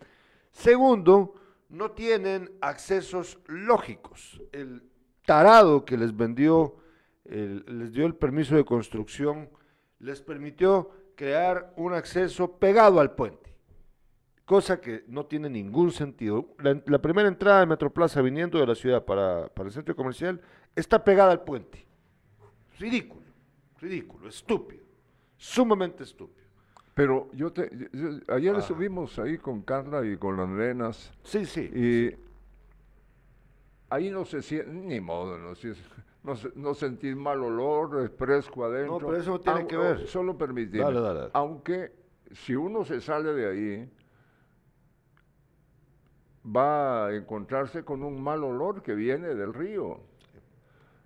[0.50, 1.34] Segundo,
[1.68, 4.40] no tienen accesos lógicos.
[4.52, 4.82] El
[5.24, 6.76] tarado que les vendió,
[7.24, 9.48] les dio el permiso de construcción,
[9.98, 13.54] les permitió crear un acceso pegado al puente,
[14.44, 16.54] cosa que no tiene ningún sentido.
[16.58, 20.40] La, la primera entrada de Metroplaza viniendo de la ciudad para, para el centro comercial
[20.74, 21.86] está pegada al puente.
[22.78, 23.21] Ridículo,
[23.86, 24.84] ridículo, estúpido,
[25.36, 26.40] sumamente estúpido.
[26.94, 28.58] Pero yo te, yo- ayer Ah.
[28.60, 31.62] estuvimos ahí con Carla y con las nenas Sí, sí.
[31.74, 32.16] y
[33.90, 35.82] ahí no se siente, ni modo, no, si es-
[36.22, 38.98] no, se- no sentís mal olor, es fresco adentro.
[38.98, 40.06] pero eso no tiene Au- que ver.
[40.06, 40.84] Solo permitirme.
[40.84, 41.30] Dale, dale, dale.
[41.34, 41.92] Aunque
[42.30, 43.90] si uno se sale de ahí,
[46.44, 50.00] va a encontrarse con un mal olor que viene del río,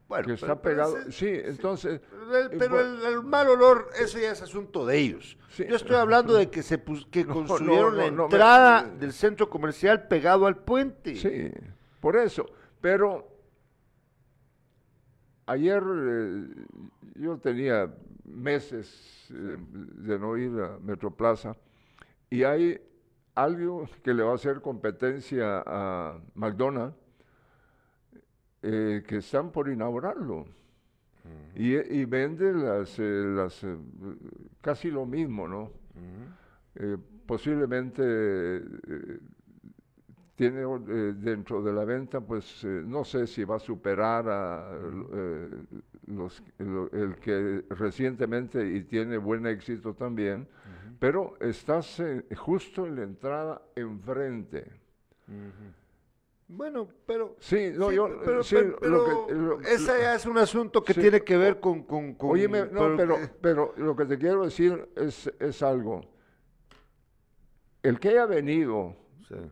[0.09, 0.99] Bueno, que está pero pegado.
[0.99, 2.01] ese- sí, entonces...
[2.11, 5.37] Pero, el, eh, pero bu- el- el mal olor, eso ya es asunto de ellos.
[5.51, 5.65] Sí.
[5.69, 9.13] Yo estoy hablando de que se pus- que No, construyeron no, la me- entrada del
[9.13, 11.17] centro comercial pegado al puente.
[11.17, 11.51] Sí,
[12.01, 12.47] por eso.
[12.81, 13.27] Pero
[15.47, 16.45] ayer eh,
[17.17, 17.93] yo tenía
[18.25, 21.57] meses eh, de no ir a Metroplaza
[22.31, 22.81] y hay
[23.35, 26.97] algo que le va a hacer competencia a McDonald's
[28.69, 30.45] eh, que están por inaugurarlo.
[31.55, 33.03] Y, y vende las, eh,
[33.35, 33.77] las eh,
[34.61, 35.71] casi lo mismo, ¿no?
[36.75, 38.63] Eh, posiblemente
[40.35, 40.61] tiene
[41.15, 44.71] dentro de la venta, pues no sé si va a superar a
[45.15, 45.49] eh,
[46.09, 50.47] los, lo- el que recientemente y tiene buen éxito también,
[50.99, 52.03] pero estás
[52.37, 54.71] justo en la entrada enfrente.
[56.49, 57.35] Bueno, pero...
[57.41, 60.39] Sí, no, sí, yo, pero, sí, pero- lo pero que- lo- ese ya es un
[60.39, 61.01] asunto que Sí.
[61.01, 61.83] tiene que ver con...
[61.83, 66.03] con, con Óyeme, no, pero, que- pero lo que te quiero decir es, es algo.
[67.83, 68.95] El que haya venido.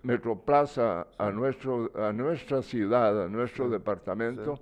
[0.05, 4.61] Metroplaza a, nuestro, a nuestra ciudad, a nuestro departamento,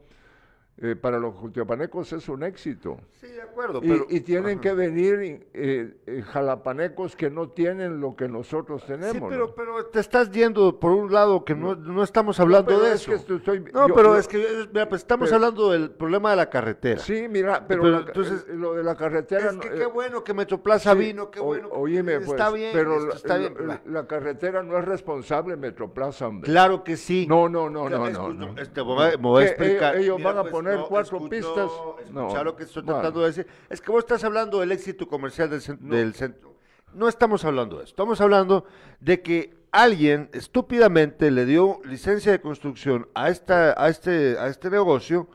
[0.84, 2.98] eh, para los jutiopanecos es un éxito.
[3.20, 4.06] Sí, de acuerdo, Y, pero...
[4.10, 4.60] y tienen Ajá.
[4.60, 9.12] que venir eh, eh, jalapanecos que no tienen lo que nosotros tenemos.
[9.12, 9.28] Sí, ¿no?
[9.28, 13.06] pero, pero te estás yendo por un lado que no, no estamos hablando de es
[13.08, 13.10] eso.
[13.26, 15.90] que estoy- no, yo- pero yo- es que eh, mira, pues estamos pero- hablando del
[15.92, 17.00] problema de la carretera.
[17.00, 19.50] Sí, mira, pero, Pero la ca- entonces- eh, lo de la carretera...
[19.50, 21.68] Es que no, qué eh, bueno que Metroplaza Sí, vino, qué o- bueno.
[21.70, 23.54] Óyeme, pues, está bien, pero la, está bien.
[23.86, 26.50] la- carretera no es responsable Metroplaza, hombre.
[26.50, 27.24] Claro que sí.
[27.28, 29.96] No, no, no, no, no, este, me voy a- Que explicar.
[29.96, 31.70] ellos van a pues, poner no, cuatro pistas.
[32.10, 33.00] No, lo que estoy bueno.
[33.00, 33.46] tratando de decir.
[33.70, 36.54] Es que vos estás hablando del éxito comercial del, cen- del centro.
[36.94, 37.90] No estamos hablando de eso.
[37.92, 38.64] Estamos hablando
[39.00, 44.68] de que alguien estúpidamente le dio licencia de construcción a, esta, a, este, a este
[44.68, 45.28] negocio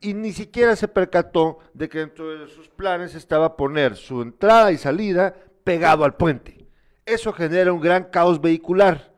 [0.00, 4.72] y ni siquiera se percató de que dentro de sus planes estaba poner su entrada
[4.72, 5.34] y salida
[5.64, 6.66] pegado al puente.
[7.04, 9.12] Eso genera un gran caos vehicular.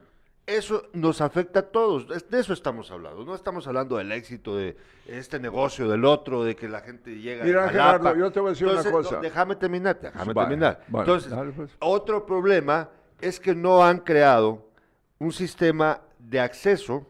[0.48, 2.08] Eso nos afecta a todos.
[2.08, 3.22] De eso estamos hablando.
[3.22, 7.44] No estamos hablando del éxito de este negocio, del otro, de que la gente llega
[7.44, 7.68] Mira, a.
[7.68, 9.16] Gerardo, yo te voy a decir una cosa.
[9.16, 10.84] no, déjame terminar, déjame Vale, terminar.
[10.88, 11.70] vale, Entonces, dale, pues.
[11.80, 12.88] otro problema
[13.20, 14.70] es que no han creado
[15.18, 17.06] un sistema de acceso,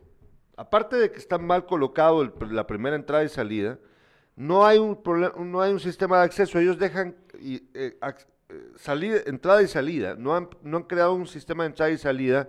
[0.57, 3.79] aparte de que está mal colocado el- la primera entrada y salida,
[4.35, 6.59] no hay un proble- no hay un sistema de acceso.
[6.59, 10.17] Ellos dejan y, eh, ac- eh, salida- entrada y salida.
[10.19, 12.49] No han, no han creado un sistema de entrada y salida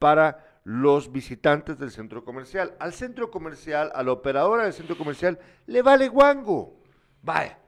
[0.00, 2.74] para los visitantes del centro comercial.
[2.80, 6.80] Al centro comercial, a la operadora del centro comercial, le vale guango.
[7.22, 7.58] Vaya.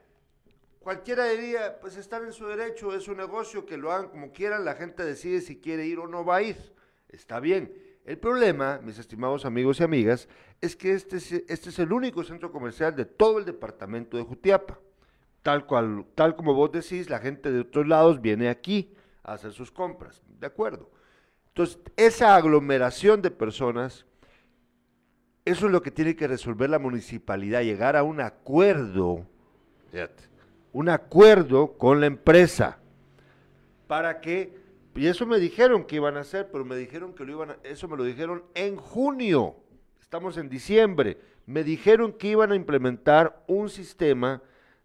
[0.80, 4.64] Cualquiera diría, pues están en su derecho, es su negocio, que lo hagan como quieran,
[4.64, 6.56] la gente decide si quiere ir o no va a ir.
[7.08, 7.72] Está bien.
[8.04, 10.26] El problema, mis estimados amigos y amigas,
[10.60, 14.24] es que este es, este es el único centro comercial de todo el departamento de
[14.24, 14.80] Jutiapa.
[15.42, 19.52] Tal, cual, tal como vos decís, la gente de otros lados viene aquí a hacer
[19.52, 20.22] sus compras.
[20.40, 20.90] De acuerdo.
[21.52, 24.06] Entonces, esa aglomeración de personas,
[25.44, 29.26] eso es lo que tiene que resolver la municipalidad, llegar a un acuerdo,
[29.90, 30.24] fíjate,
[30.72, 32.78] un acuerdo con la empresa
[33.86, 34.56] para que,
[34.94, 37.56] y eso me dijeron que iban a hacer, pero me dijeron que lo iban a,
[37.64, 39.56] eso me lo dijeron en junio,
[40.00, 44.40] estamos en diciembre, me dijeron que iban a implementar un sistema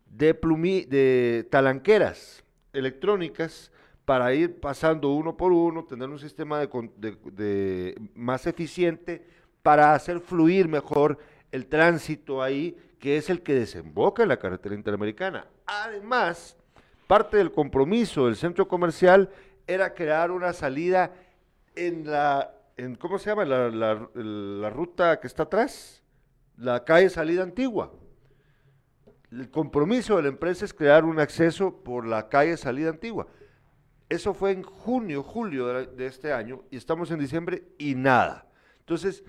[0.05, 3.71] de plumi, de talanqueras electrónicas
[4.07, 9.21] para ir pasando uno por uno, tener un sistema de, más eficiente
[9.61, 11.17] para hacer fluir mejor
[11.51, 15.45] el tránsito ahí, que es el que desemboca en la carretera interamericana.
[15.65, 16.55] Además,
[17.05, 19.29] parte del compromiso del centro comercial
[19.67, 21.11] era crear una salida
[21.75, 23.43] en la, en, ¿cómo se llama?
[23.43, 26.01] La, la- la ruta que está atrás,
[26.55, 27.91] la calle salida antigua.
[29.33, 33.27] El compromiso de la empresa es crear un acceso por la calle salida antigua.
[34.09, 38.47] Eso fue en junio, julio de, de este año y estamos en diciembre y nada.
[38.79, 39.23] Entonces,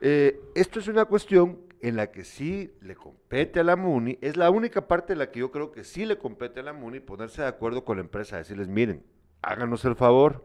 [0.00, 4.36] eh, esto es una cuestión en la que sí le compete a la MUNI, es
[4.36, 6.98] la única parte en la que yo creo que sí le compete a la MUNI
[6.98, 9.04] ponerse de acuerdo con la empresa, decirles, miren,
[9.42, 10.44] háganos el favor,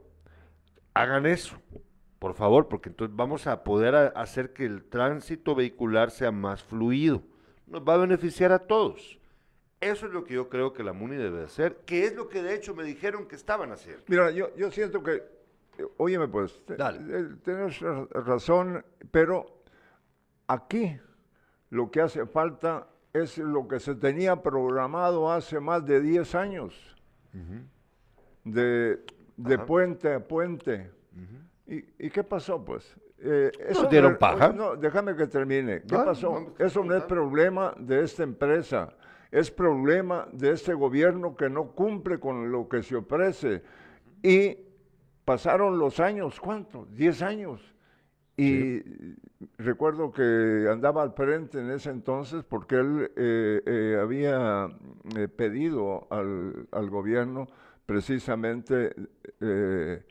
[0.94, 1.60] hagan eso,
[2.20, 7.24] por favor, porque entonces vamos a poder hacer que el tránsito vehicular sea más fluido.
[7.66, 9.20] Nos va a beneficiar a todos.
[9.80, 12.42] Eso es lo que yo creo que la MUNI debe hacer, que es lo que
[12.42, 14.02] de hecho me dijeron que estaban haciendo.
[14.08, 15.24] Mira, yo, yo siento que,
[15.98, 17.00] óyeme pues, Dale.
[17.20, 19.62] eh, tienes ra- razón, pero
[20.48, 21.00] aquí
[21.70, 26.96] lo que hace falta es lo que se tenía programado hace más de 10 años,
[28.44, 29.00] de,
[29.36, 30.92] de puente a puente.
[31.68, 32.96] ¿Y, ¿Y qué pasó, pues?
[33.20, 34.50] Eh, eso dieron no- paja.
[34.54, 35.82] No, déjame que termine.
[35.82, 36.32] ¿Qué No, pasó?
[36.58, 38.94] no, eso no es problema de esta empresa,
[39.32, 43.64] es problema de este gobierno que no cumple con lo que se ofrece.
[44.24, 44.58] Y
[45.26, 46.94] pasaron los años, ¿cuántos?
[46.96, 47.74] Diez años.
[48.38, 48.82] Y
[49.58, 54.70] recuerdo que andaba al frente en ese entonces porque él eh, eh, había
[55.16, 57.48] eh, pedido al, al gobierno
[57.86, 58.94] precisamente
[59.42, 60.04] eh,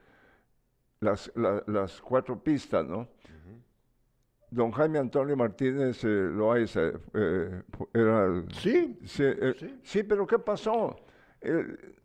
[1.01, 3.09] las, la- las cuatro pistas, ¿no?
[4.57, 8.46] Don Jaime Antonio Martínez eh, Loaiza eh, era el...
[8.54, 8.98] Sí.
[9.04, 10.96] Sí, eh, sí, pero ¿qué pasó?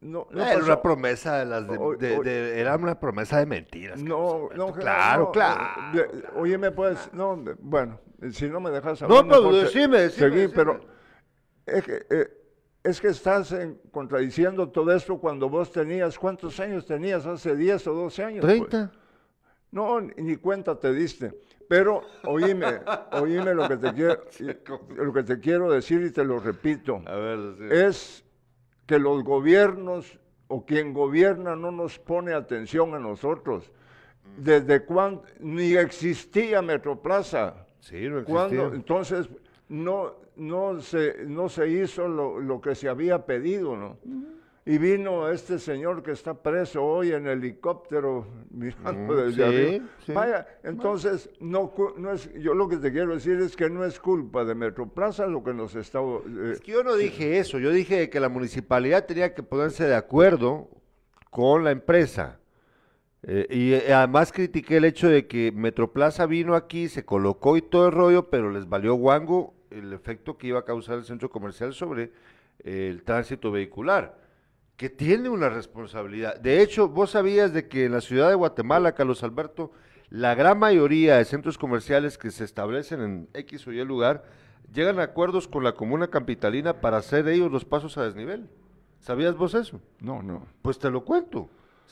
[0.01, 0.65] No, no Era pasó.
[0.65, 4.03] una promesa de las de, O- de- o- de- era una promesa de mentiras.
[4.03, 5.63] No, no, claro, no, claro.
[5.93, 7.99] de- óyeme, pues, no, bueno,
[8.31, 10.55] si no me dejas No, hablar, pero mejor se- decime, decime, seguí, decime.
[10.55, 10.79] pero
[11.65, 12.27] es que, eh,
[12.83, 17.25] es que estás en- contradiciendo todo esto cuando vos tenías, ¿cuántos años tenías?
[17.25, 18.41] Hace 10 o 12 años.
[18.45, 18.57] pues.
[18.67, 18.91] 30.
[19.71, 21.33] No, ni ni cuenta te diste.
[21.71, 22.81] Pero oíme,
[23.13, 24.19] oíme lo que te quiero,
[24.93, 27.01] lo que te quiero decir y te lo repito.
[27.05, 27.63] A ver, sí.
[27.71, 28.25] Es
[28.85, 30.19] que los gobiernos
[30.49, 33.71] o quien gobierna no nos pone atención a nosotros.
[34.35, 37.65] Desde cuando ni existía Metroplaza.
[37.79, 38.75] Sí, no Cuando, existía.
[38.75, 39.29] entonces
[39.69, 43.97] no, no, se, no se hizo lo, lo que se había pedido, ¿no?
[44.63, 49.85] Y vino este señor que está preso hoy en helicóptero mirando Mm, desde sí, arriba.
[50.05, 50.11] sí.
[50.13, 53.99] Vaya, entonces no, no es, yo lo que te quiero decir es que no es
[53.99, 57.71] culpa de Metroplaza lo que nos está eh, Es que yo no dije eso, yo
[57.71, 60.69] dije que la municipalidad tenía que ponerse de acuerdo
[61.31, 62.37] con la empresa.
[63.23, 67.61] Eh, y eh, además critiqué el hecho de que Metroplaza vino aquí, se colocó y
[67.63, 71.29] todo el rollo, pero les valió guango el efecto que iba a causar el centro
[71.29, 72.11] comercial sobre
[72.63, 74.20] el tránsito vehicular,
[74.81, 76.39] que tiene una responsabilidad.
[76.39, 79.71] De hecho, vos sabías de que en la ciudad de Guatemala, Carlos Alberto,
[80.09, 84.23] la gran mayoría de centros comerciales que se establecen en X o Y lugar
[84.73, 88.49] llegan a acuerdos con la comuna capitalina para hacer ellos los pasos a desnivel.
[89.01, 89.79] ¿Sabías vos eso?
[89.99, 90.47] No, no.
[90.63, 91.47] Pues te lo cuento.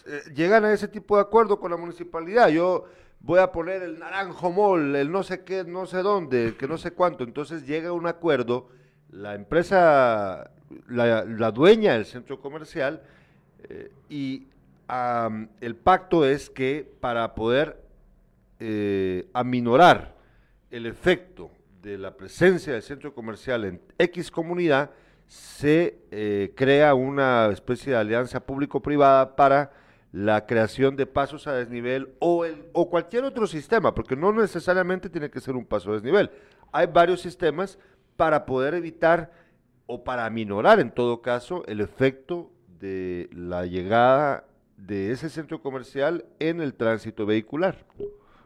[0.07, 2.49] Eh, llegan a ese tipo de acuerdo con la municipalidad.
[2.49, 2.85] Yo
[3.19, 6.79] voy a poner el naranjo mall, el no sé qué, no sé dónde, que no
[6.79, 7.23] sé cuánto.
[7.23, 8.69] Entonces llega un acuerdo,
[9.11, 10.49] la empresa,
[10.87, 13.01] la, dueña del centro comercial,
[13.69, 14.47] eh, y
[15.61, 17.79] el pacto es que para poder
[18.59, 20.15] eh, aminorar
[20.71, 21.51] el efecto
[21.81, 24.91] de la presencia del centro comercial en X comunidad,
[25.27, 29.71] se eh, crea una especie de alianza público-privada para
[30.11, 35.07] la creación de pasos a desnivel o, el, o cualquier otro sistema, porque no necesariamente
[35.07, 36.31] tiene que ser un paso a desnivel.
[36.71, 37.77] Hay varios sistemas
[38.17, 39.31] para poder evitar
[39.89, 44.45] o para aminorar en todo caso el efecto de la llegada
[44.77, 47.87] de ese centro comercial en el tránsito vehicular.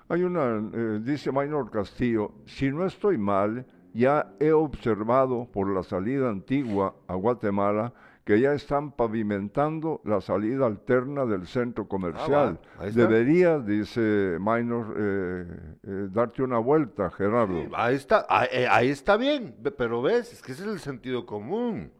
[0.07, 5.83] Hay una, eh, dice Maynor Castillo, si no estoy mal, ya he observado por la
[5.83, 7.93] salida antigua a Guatemala
[8.23, 12.59] que ya están pavimentando la salida alterna del centro comercial.
[12.79, 12.85] Ah.
[12.85, 15.45] Deberías, dice Maynor, eh,
[15.83, 17.65] eh, darte una vuelta, Gerardo.
[17.73, 21.25] Ahí está, ahí, eh, ahí está bien, pero ves, es que ese es el sentido
[21.25, 21.91] común.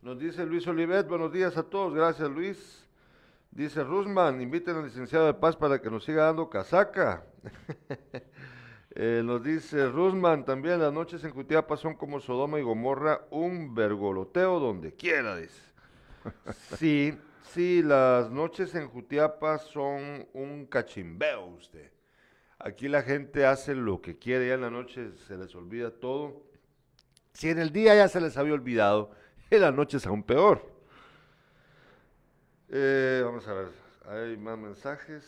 [0.00, 2.86] Nos dice Luis Olivet, buenos días a todos, gracias Luis.
[3.50, 7.24] Dice Rusman, inviten al licenciado de Paz para que nos siga dando casaca.
[9.00, 13.72] Eh, nos dice Rusman, también las noches en Jutiapa son como Sodoma y Gomorra, un
[13.72, 15.62] vergoloteo donde quiera, dice.
[16.76, 17.16] Sí,
[17.52, 21.92] sí, las noches en Jutiapa son un cachimbeo usted.
[22.58, 26.42] Aquí la gente hace lo que quiere, ya en la noche se les olvida todo.
[27.34, 29.12] Si en el día ya se les había olvidado,
[29.50, 30.60] en la noche es aún peor.
[32.68, 33.68] Eh, vamos a ver,
[34.08, 35.24] hay más mensajes.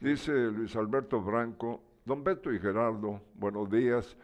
[0.00, 4.16] Dice Luis Alberto Franco, don Beto y Gerardo, buenos días.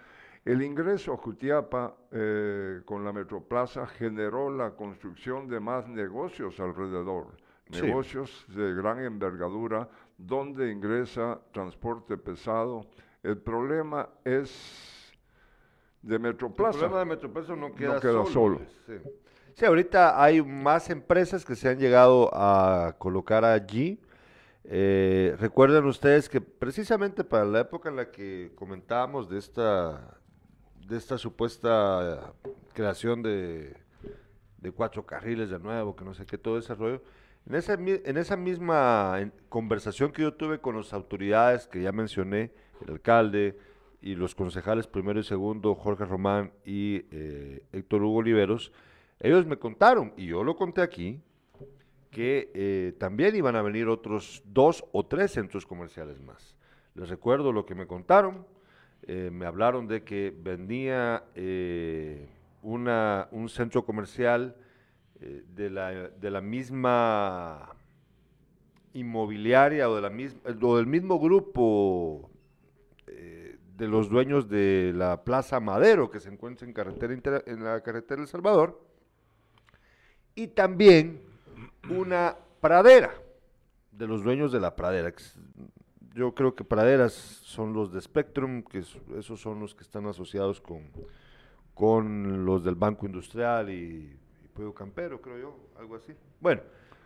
[0.47, 7.26] El ingreso a Jutiapa eh, con la Metroplaza generó la construcción de más negocios alrededor,
[7.70, 7.82] Sí.
[7.82, 12.87] negocios de gran envergadura, donde ingresa transporte pesado.
[13.22, 15.12] El problema es
[16.01, 16.78] de El Metroplaza.
[16.78, 18.26] problema de Metroplaza no queda, queda solo.
[18.26, 18.59] solo.
[18.87, 19.11] pues, Sí.
[19.55, 24.01] Sí, ahorita hay más empresas que se han llegado a colocar allí.
[24.66, 30.18] Eh, recuerden ustedes que precisamente para la época en la que comentábamos de esta,
[30.86, 32.32] de esta supuesta
[32.72, 33.76] creación de,
[34.74, 37.02] cuatro carriles de nuevo, que no sé qué, todo ese rollo,
[37.46, 42.50] en esa, en esa misma conversación que yo tuve con las autoridades que ya mencioné,
[42.86, 43.58] el alcalde
[44.00, 48.72] y los concejales primero y segundo, Jorge Román y eh, Héctor Hugo Oliveros,
[49.20, 51.20] ellos me contaron, y yo lo conté aquí,
[52.14, 56.56] que eh, también iban a venir otros dos o tres centros comerciales más.
[56.94, 58.46] Les recuerdo lo que me contaron,
[59.02, 61.24] eh, me hablaron de que venía
[62.62, 64.56] una, un centro comercial
[65.18, 67.74] de, la, de la misma
[68.92, 72.30] inmobiliaria o, de la o del mismo grupo
[73.06, 78.22] de los dueños de la Plaza Madero que se encuentra en, carretera en la carretera
[78.22, 78.80] El Salvador
[80.36, 81.34] y también
[81.91, 83.14] una pradera
[83.93, 85.12] de los dueños de la pradera.
[86.14, 88.78] Yo creo que praderas son los de Spectrum, que
[89.18, 90.82] esos son los que están asociados con,
[91.74, 96.12] con los del Banco Industrial y, y Pueblo Campero, creo yo, algo así.
[96.41, 96.62] Bueno,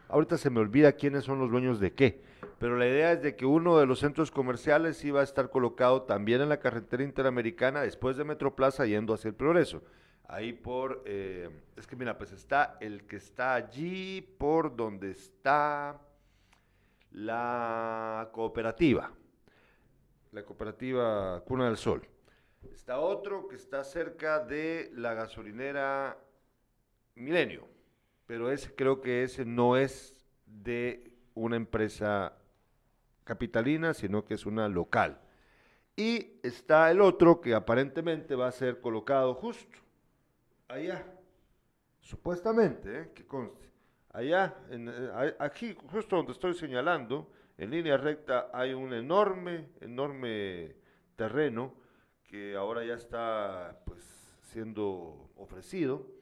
[0.08, 2.22] Ahorita se me olvida quiénes son los dueños de qué,
[2.58, 6.02] pero la idea es de que uno de los centros comerciales iba a estar colocado
[6.02, 9.82] también en la carretera interamericana después de Metroplaza yendo hacia el Progreso.
[10.28, 16.00] Ahí por, eh, es que mira, pues está el que está allí por donde está
[17.10, 19.10] la cooperativa,
[20.32, 22.06] la cooperativa Cuna del Sol.
[22.70, 26.18] Está otro que está cerca de la gasolinera
[27.14, 27.78] Milenio
[28.28, 32.34] pero ese creo que ese no es de una empresa
[33.24, 35.18] capitalina, sino que es una local.
[35.96, 39.78] Y está el otro que aparentemente va a ser colocado justo
[40.68, 41.04] allá,
[42.00, 43.10] supuestamente, ¿eh?
[43.14, 43.70] que conste.
[44.10, 50.76] Allá, eh, aquí, justo donde estoy señalando, en línea recta hay un enorme, enorme
[51.16, 51.74] terreno
[52.22, 54.00] que ahora ya está pues
[54.42, 56.18] siendo ofrecido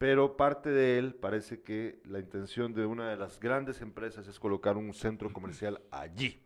[0.00, 4.40] pero parte de él parece que la intención de una de las grandes empresas es
[4.40, 6.42] colocar un centro comercial allí.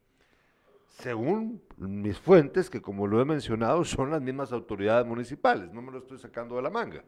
[0.98, 5.90] Según mis fuentes, que como lo he mencionado, son las mismas autoridades municipales, no me
[5.90, 7.02] lo estoy sacando de la manga.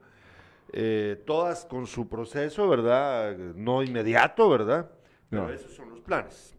[0.72, 3.36] Eh, todas con su proceso, ¿verdad?
[3.54, 4.90] No inmediato, ¿verdad?
[5.30, 6.56] Pero esos son los planes.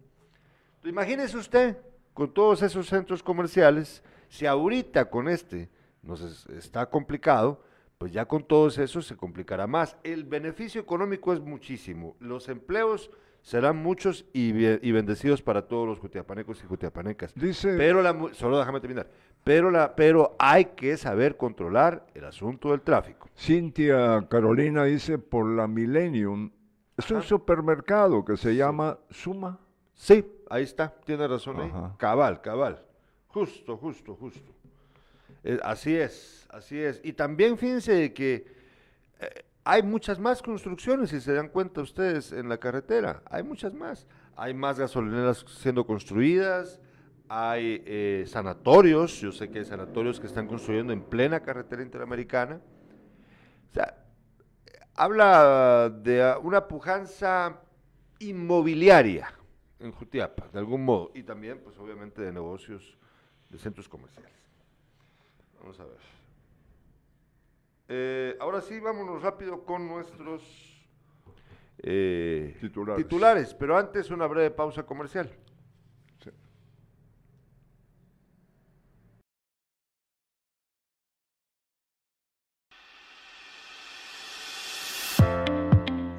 [0.85, 1.77] imagínese usted,
[2.13, 5.69] con todos esos centros comerciales, si ahorita con este
[6.01, 7.61] nos está complicado,
[7.97, 9.97] pues ya con todos esos se complicará más.
[10.03, 12.15] El beneficio económico es muchísimo.
[12.19, 13.11] Los empleos
[13.47, 14.51] serán muchos y,
[14.91, 17.33] bendecidos para todos los jutiapanecos y jutiapanecas.
[17.33, 19.07] Dice, pero la, solo déjame terminar.
[19.45, 23.29] Pero, la, pero hay que saber controlar el asunto del tráfico.
[23.37, 26.51] Cintia Carolina dice por la Millennium.
[26.97, 29.57] Es un supermercado que se llama Suma.
[29.93, 31.71] Sí, ahí está, tiene razón ahí.
[31.95, 32.83] Cabal, cabal.
[33.29, 34.51] Justo, justo, justo.
[35.45, 36.99] Eh, así es, así es.
[37.01, 38.45] Y también fíjense que
[39.21, 43.21] eh, hay muchas más construcciones, si se dan cuenta ustedes, en la carretera.
[43.29, 44.07] Hay muchas más.
[44.37, 46.79] Hay más gasolineras siendo construidas,
[47.27, 52.61] hay eh, sanatorios, yo sé que hay sanatorios que están construyendo en plena carretera interamericana.
[53.69, 54.05] O sea,
[54.95, 57.59] habla de una pujanza
[58.19, 59.33] inmobiliaria
[59.81, 62.97] en Jutiapa, de algún modo, y también, pues obviamente, de negocios
[63.49, 64.31] de centros comerciales.
[65.59, 66.16] Vamos a ver.
[67.89, 70.43] Eh, ahora sí, vámonos rápido con nuestros
[71.79, 73.03] eh, titulares.
[73.05, 75.29] titulares, pero antes una breve pausa comercial.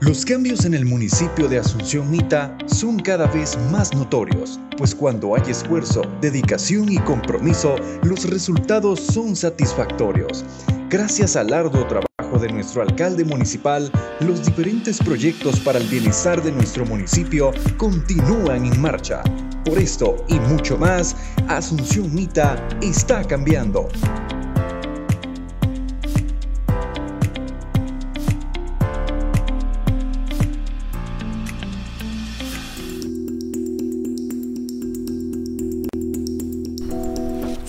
[0.08, 5.34] Los cambios en el municipio de Asunción Mita son cada vez más notorios, pues cuando
[5.34, 10.46] hay esfuerzo, dedicación y compromiso, los resultados son satisfactorios.
[10.88, 16.52] Gracias al arduo trabajo de nuestro alcalde municipal, los diferentes proyectos para el bienestar de
[16.52, 19.22] nuestro municipio continúan en marcha.
[19.66, 21.16] Por esto y mucho más,
[21.48, 23.90] Asunción Mita está cambiando.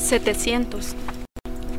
[0.09, 0.95] 700.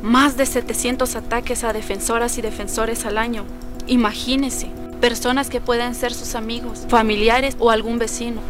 [0.05, 3.45] Más de 700 ataques a defensoras y defensores al año.
[3.89, 4.69] Imagínese,
[5.01, 8.41] personas que pueden ser sus amigos, familiares o algún vecino.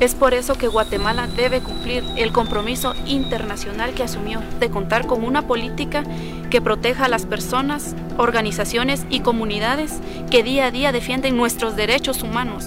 [0.00, 5.24] Es por eso que Guatemala debe cumplir el compromiso internacional que asumió de contar con
[5.24, 6.04] una política
[6.50, 9.94] que proteja a las personas, organizaciones y comunidades
[10.30, 12.66] que día a día defienden nuestros derechos humanos.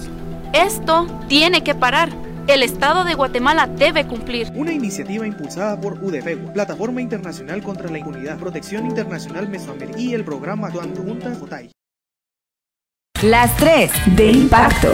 [0.52, 4.48] Esto tiene que parar el Estado de Guatemala debe cumplir.
[4.54, 10.24] Una iniciativa impulsada por UDFEGUA, Plataforma Internacional contra la Impunidad, Protección Internacional Mesoamericana y el
[10.24, 11.38] programa Actuando Juntas.
[13.22, 14.92] Las tres de impacto.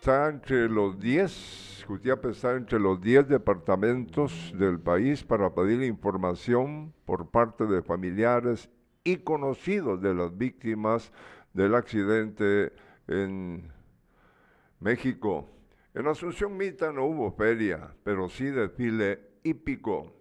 [0.00, 5.82] Está entre los 10 pues Jutiapa está entre los 10 departamentos del país para pedir
[5.82, 8.70] información por parte de familiares
[9.04, 11.12] y conocidos de las víctimas
[11.54, 12.72] del accidente
[13.08, 13.72] en
[14.80, 15.48] México.
[15.94, 20.12] En Asunción Mita no hubo feria, pero sí desfile hípico.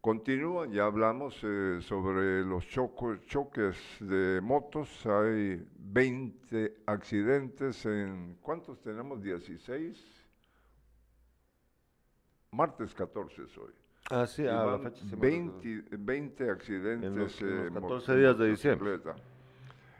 [0.00, 5.04] Continúa, ya hablamos eh, sobre los choco- choques de motos.
[5.06, 8.36] Hay 20 accidentes en...
[8.40, 9.20] ¿Cuántos tenemos?
[9.20, 10.22] 16.
[12.52, 13.72] Martes 14 es hoy.
[14.10, 17.72] Ah, sí, Y ah, la fecha se me 20, 20 accidentes En los- en los
[17.72, 19.00] mo- 14 días de diciembre.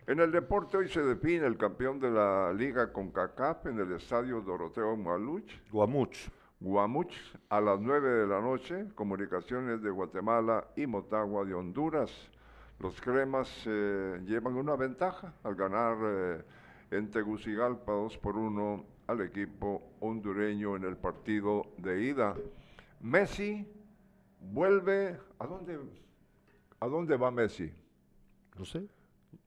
[0.06, 3.90] En el deporte hoy se define el campeón de la liga con CACAP en el
[3.90, 6.28] estadio Doroteo Maluch, Guamuch.
[6.60, 7.12] Guamuch,
[7.48, 12.12] a las 9 de la noche, comunicaciones de Guatemala y Motagua de Honduras.
[12.78, 16.44] Los cremas eh, llevan una ventaja al ganar eh,
[16.92, 22.36] en Tegucigalpa 2 por 1 al equipo hondureño en el partido de ida.
[23.00, 23.66] Messi
[24.40, 25.18] vuelve.
[25.40, 25.80] ¿A dónde,
[26.78, 27.72] ¿A dónde va Messi?
[28.56, 28.95] No sé.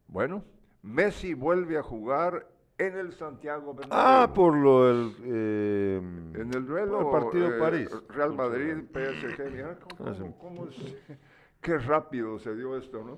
[0.10, 0.44] Bueno,
[0.82, 2.48] Messi vuelve a jugar
[2.78, 4.00] en el Santiago Bernabéu.
[4.00, 5.16] Ah, por lo del...
[5.24, 5.98] eh,
[6.34, 7.90] En el duelo el partido eh, París.
[8.10, 10.96] Real Madrid, PSG, mira cómo, Ah, cómo- cómo es-
[11.62, 13.18] qué rápido se dio esto, ¿no?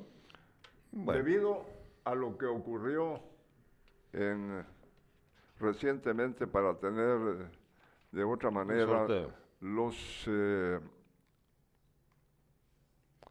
[0.91, 1.23] Bueno.
[1.23, 1.65] Debido
[2.03, 3.21] a lo que ocurrió
[4.11, 4.65] en,
[5.59, 7.47] recientemente para tener eh,
[8.11, 9.07] de otra manera
[9.61, 10.79] los, eh,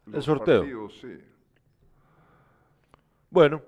[0.05, 0.61] los sorteo.
[0.61, 1.19] partidos, sí.
[3.31, 3.61] Bueno.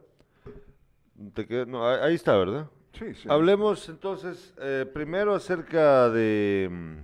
[1.34, 2.70] Te no, ahí ahí está, ¿verdad?
[2.92, 3.28] Sí, sí.
[3.32, 6.70] Hablemos entonces eh, primero acerca de...
[6.70, 6.98] mm,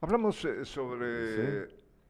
[0.00, 1.68] Hablamos eh, sobre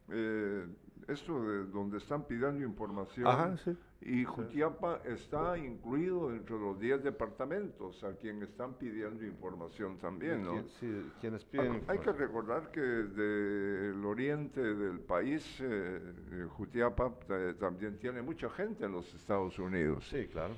[0.08, 0.66] eh,
[1.08, 3.26] esto de donde están pidiendo información.
[3.26, 3.76] Ajá, sí.
[4.04, 10.54] Y Jutiapa está incluido entre los 10 departamentos a quien están pidiendo información también, ¿no?
[10.56, 11.82] qui- sí, quienes Ah, piden...
[11.86, 16.00] Hay que recordar que del oriente del país, eh,
[16.32, 20.04] eh, Jutiapa eh, también tiene mucha gente en los Estados Unidos.
[20.08, 20.54] Sí, claro.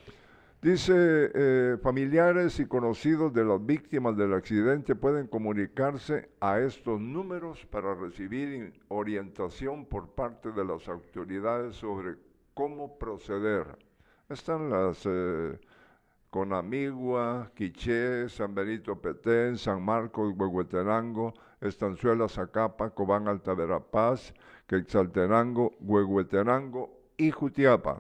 [0.63, 0.95] Dice,
[1.35, 7.95] eh, familiares y conocidos de las víctimas del accidente pueden comunicarse a estos números para
[7.95, 12.15] recibir orientación por parte de las autoridades sobre
[12.55, 13.67] cómo proceder.
[14.29, 15.59] Están las eh,
[16.31, 24.33] Conamigua, Quiché, San Benito Petén, San Marcos, Huehuetenango, Estanzuela, Zacapa, Cobán, Alta Verapaz,
[24.67, 27.99] Quetzaltenango, Huehuetenango y Jutiapa.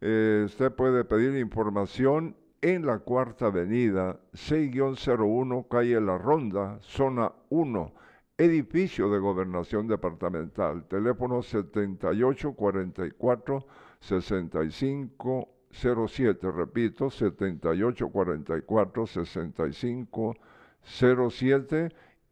[0.00, 7.92] Eh, usted puede pedir información en la Cuarta Avenida, 6-01, calle La Ronda, zona 1,
[8.38, 10.84] edificio de Gobernación Departamental.
[10.88, 13.66] Teléfono 7844
[14.00, 16.52] 6507.
[16.52, 21.88] Repito, 7844 6507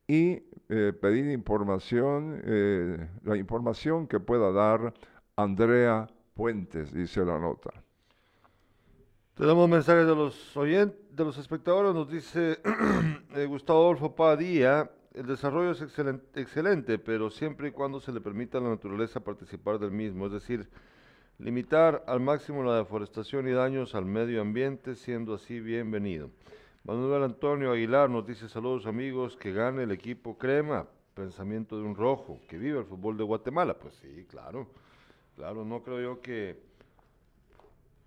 [0.09, 4.95] y eh, pedir información, eh, la información que pueda dar
[5.37, 7.71] Andrea Puentes, dice la nota.
[9.35, 12.61] Tenemos mensajes de los oyentes, de los espectadores, nos dice
[13.35, 18.21] eh, Gustavo Adolfo Padilla, el desarrollo es excelente, excelente, pero siempre y cuando se le
[18.21, 20.69] permita a la naturaleza participar del mismo, es decir,
[21.39, 26.31] limitar al máximo la deforestación y daños al medio ambiente, siendo así bienvenido.
[26.85, 31.97] Manuel Antonio Aguilar nos dice saludos amigos, que gane el equipo crema, pensamiento de un
[31.97, 33.73] rojo, que viva el fútbol de Guatemala.
[33.73, 34.67] Pues sí, claro,
[35.35, 36.61] claro, no creo yo que,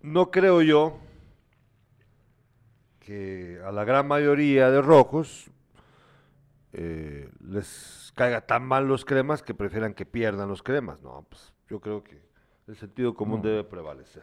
[0.00, 0.96] no creo yo
[3.00, 5.50] que a la gran mayoría de rojos
[6.72, 11.02] eh, les caiga tan mal los cremas que prefieran que pierdan los cremas.
[11.02, 12.20] No, pues yo creo que
[12.66, 14.22] el sentido común debe prevalecer.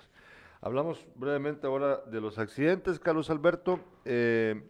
[0.62, 3.80] Hablamos brevemente ahora de los accidentes, Carlos Alberto.
[4.06, 4.64] eh,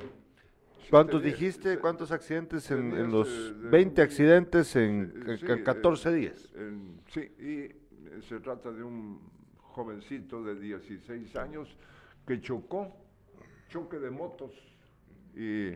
[0.90, 1.80] ¿Cuántos dijiste?
[1.80, 6.14] ¿Cuántos accidentes en, los de- de- 20 accidentes en, Eh, en sí, ca- eh, 14
[6.14, 6.54] días?
[6.56, 9.20] en- sí, y eh, se trata de un
[9.60, 11.76] jovencito de 16 años
[12.26, 12.96] que chocó,
[13.70, 14.52] choque de motos,
[15.36, 15.72] y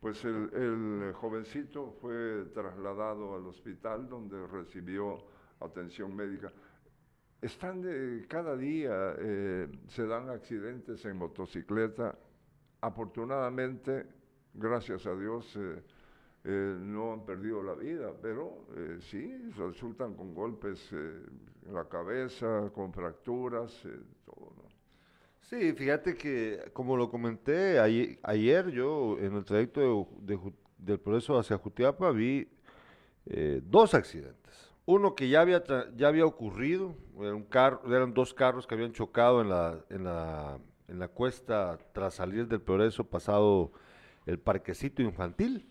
[0.00, 5.18] pues el, jovencito fue trasladado al hospital donde recibió
[5.60, 6.52] atención médica.
[7.40, 12.16] Están de, cada día eh, se dan accidentes en motocicleta.
[12.80, 14.06] Afortunadamente,
[14.54, 15.82] gracias a Dios, eh,
[16.44, 21.22] eh, no han perdido la vida, pero eh, sí, resultan con golpes eh,
[21.66, 24.57] en la cabeza, con fracturas, eh, todo.
[25.48, 31.38] Sí, fíjate que, como lo comenté ayer, yo en el trayecto de, de del progreso
[31.38, 32.48] hacia Jutiapa vi
[33.24, 34.74] eh, dos accidentes.
[34.84, 35.64] Uno que ya había,
[35.96, 36.94] ya había ocurrido,
[37.86, 42.46] eran dos carros que habían chocado en la, en, la, en la cuesta tras salir
[42.46, 43.72] del progreso pasado
[44.26, 45.66] el parquecito infantil.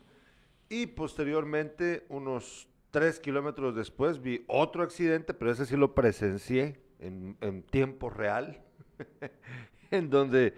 [0.69, 7.37] Y posteriormente, unos tres kilómetros después, vi otro accidente, pero ese sí lo presencié en,
[7.41, 8.63] en tiempo real,
[9.91, 10.53] en donde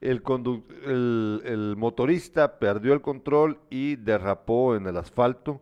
[0.00, 0.22] el,
[0.84, 5.60] el, el, motorista perdió el control y derrapó en el asfalto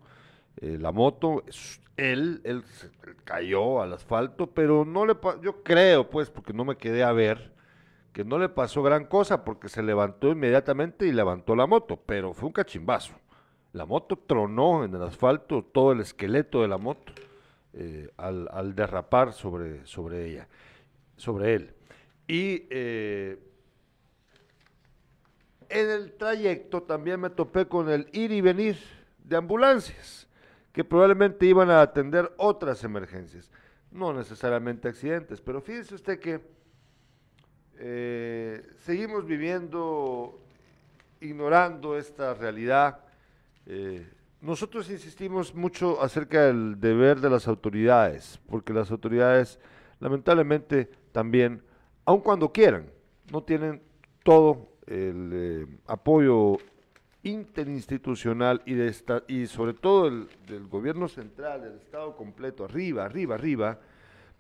[0.61, 1.43] eh, la moto.
[1.97, 2.65] Él, él,
[3.25, 7.53] cayó al asfalto, pero no le yo creo, pues, porque no me quedé a ver,
[8.13, 12.33] que no le pasó gran cosa porque se levantó inmediatamente y levantó la moto, pero
[12.35, 13.15] fue un cachimbazo.
[13.73, 17.13] La moto tronó en el asfalto todo el esqueleto de la moto
[17.73, 20.49] eh, al, al, derrapar sobre, sobre ella,
[21.17, 21.75] sobre él.
[22.27, 23.39] Y eh,
[25.69, 28.77] en el trayecto también me topé con el ir y venir
[29.25, 30.29] de ambulancias,
[30.73, 33.51] que probablemente iban a atender otras emergencias,
[33.91, 36.41] no necesariamente accidentes, pero fíjese usted que
[37.79, 40.41] eh, seguimos viviendo,
[41.21, 43.01] ignorando esta realidad.
[43.67, 44.07] Eh,
[44.41, 49.59] nosotros insistimos mucho acerca del deber de las autoridades, porque las autoridades
[50.01, 51.63] lamentablemente también,
[52.05, 52.87] aun cuando quieran,
[53.31, 53.83] no tienen
[54.23, 56.59] todo el eh, apoyo
[57.23, 63.79] interinstitucional y, sobre todo el, del gobierno central, del Estado completo, arriba, arriba, arriba,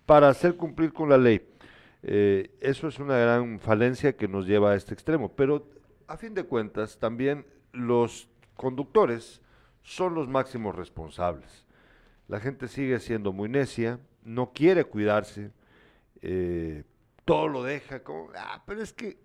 [0.05, 1.47] para hacer cumplir con la ley.
[2.03, 5.31] Eh, eso es una gran falencia que nos lleva a este extremo.
[5.31, 5.69] Pero
[6.09, 9.41] a fin de cuentas, también los conductores
[9.83, 11.65] son los máximos responsables.
[12.29, 15.51] La gente sigue siendo muy necia, no quiere cuidarse,
[16.21, 16.85] eh,
[17.25, 19.19] todo lo deja como, ah, pero es que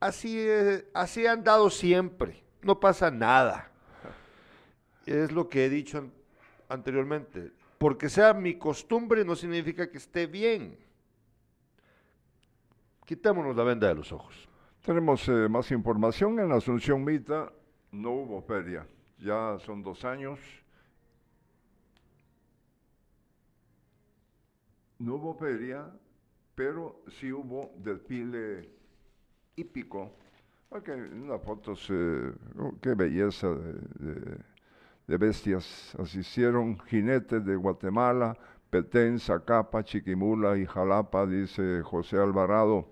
[0.00, 0.46] así,
[0.94, 3.70] así han dado siempre, no pasa nada.
[5.04, 6.10] Es lo que he dicho
[6.68, 7.52] anteriormente.
[7.78, 10.78] Porque sea mi costumbre no significa que esté bien.
[13.04, 14.48] Quitémonos la venda de los ojos.
[14.84, 16.40] Tenemos eh, más información.
[16.40, 17.52] En Asunción Mita
[17.92, 18.86] no hubo feria.
[19.18, 20.40] Ya son dos años.
[24.98, 25.92] No hubo feria,
[26.56, 28.68] pero sí hubo desfile
[29.54, 30.10] hípico.
[30.70, 34.38] Ok, una foto, oh, qué belleza de,
[35.06, 35.94] de, bestias.
[36.00, 38.36] Asistieron jinetes de Guatemala,
[38.70, 42.88] Petén, Zacapa, Chiquimula y Jalapa, dice José Alvarado.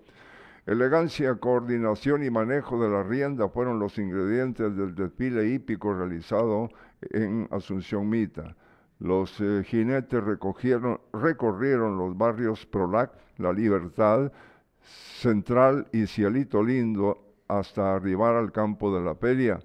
[0.66, 6.68] Elegancia, coordinación y manejo de la rienda fueron los ingredientes del desfile hípico realizado
[7.10, 8.56] en Asunción Mita.
[8.98, 14.32] Los eh, jinetes recorrieron los barrios Prolac, La Libertad,
[14.80, 17.18] Central y Cielito Lindo
[17.48, 19.60] hasta arribar al campo de la feria.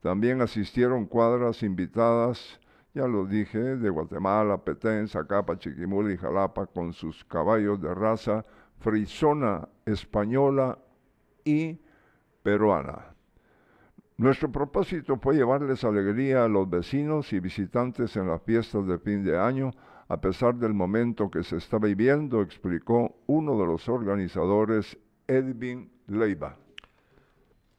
[0.00, 2.58] También asistieron cuadras invitadas,
[2.94, 8.44] ya lo dije, de Guatemala, Petén, Zacapa, Chiquimula y Jalapa con sus caballos de raza
[8.80, 10.78] frisona, española
[11.44, 11.78] y
[12.42, 13.14] peruana.
[14.20, 19.24] Nuestro propósito fue llevarles alegría a los vecinos y visitantes en las fiestas de fin
[19.24, 19.70] de año,
[20.08, 26.54] a pesar del momento que se está viviendo, explicó uno de los organizadores, Edwin Leiva.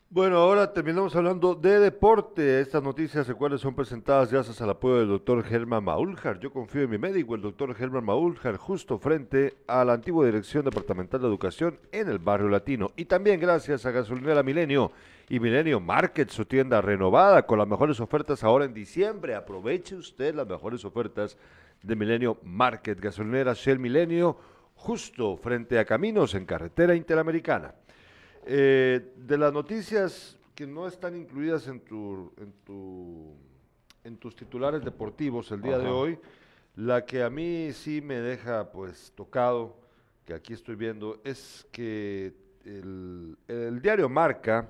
[0.09, 2.59] Bueno, ahora terminamos hablando de deporte.
[2.59, 6.39] Estas noticias y cuales son presentadas gracias al apoyo del doctor Germán Maúljar.
[6.39, 10.65] Yo confío en mi médico, el doctor Germán Maúljar, justo frente a la antigua Dirección
[10.65, 12.91] Departamental de Educación en el barrio latino.
[12.95, 14.91] Y también gracias a Gasolinera Milenio
[15.30, 19.36] y Milenio Market, su tienda renovada con las mejores ofertas ahora en diciembre.
[19.36, 21.38] Aproveche usted las mejores ofertas
[21.82, 24.38] de Milenio Market, gasolinera Shell Milenio,
[24.76, 27.74] justo frente a Caminos en carretera interamericana.
[28.45, 33.36] Eh, de las noticias que no están incluidas en, tu, en, tu,
[34.03, 36.19] en tus titulares deportivos el día de hoy,
[36.76, 39.78] la que a mí sí me deja pues tocado,
[40.26, 42.34] que aquí estoy viendo, es que
[42.65, 44.69] el, el diario Marca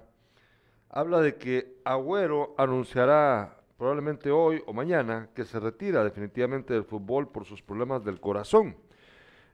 [0.91, 7.29] habla de que Agüero anunciará probablemente hoy o mañana, que se retira definitivamente del fútbol
[7.29, 8.75] por sus problemas del corazón.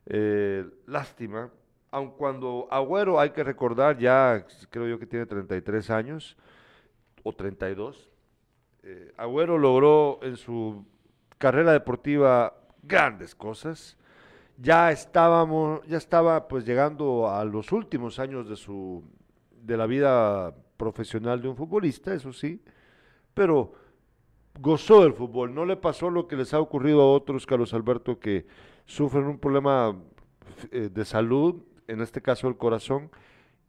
[0.07, 1.49] Eh, lástima,
[1.91, 6.35] aun cuando Agüero hay que recordar, ya creo yo que tiene 33 años
[7.23, 8.09] o 32.
[8.83, 10.85] Eh, Agüero logró en su
[11.37, 13.95] carrera deportiva grandes cosas.
[14.57, 19.03] Ya estábamos, ya estaba pues llegando a los últimos años de su
[19.51, 22.61] de la vida profesional de un futbolista, eso sí,
[23.33, 23.73] pero
[24.59, 25.53] gozó del fútbol.
[25.53, 28.45] No le pasó lo que les ha ocurrido a otros, Carlos Alberto, que
[28.85, 29.95] sufren un problema
[30.71, 31.55] eh, de salud,
[31.87, 33.09] en este caso el corazón,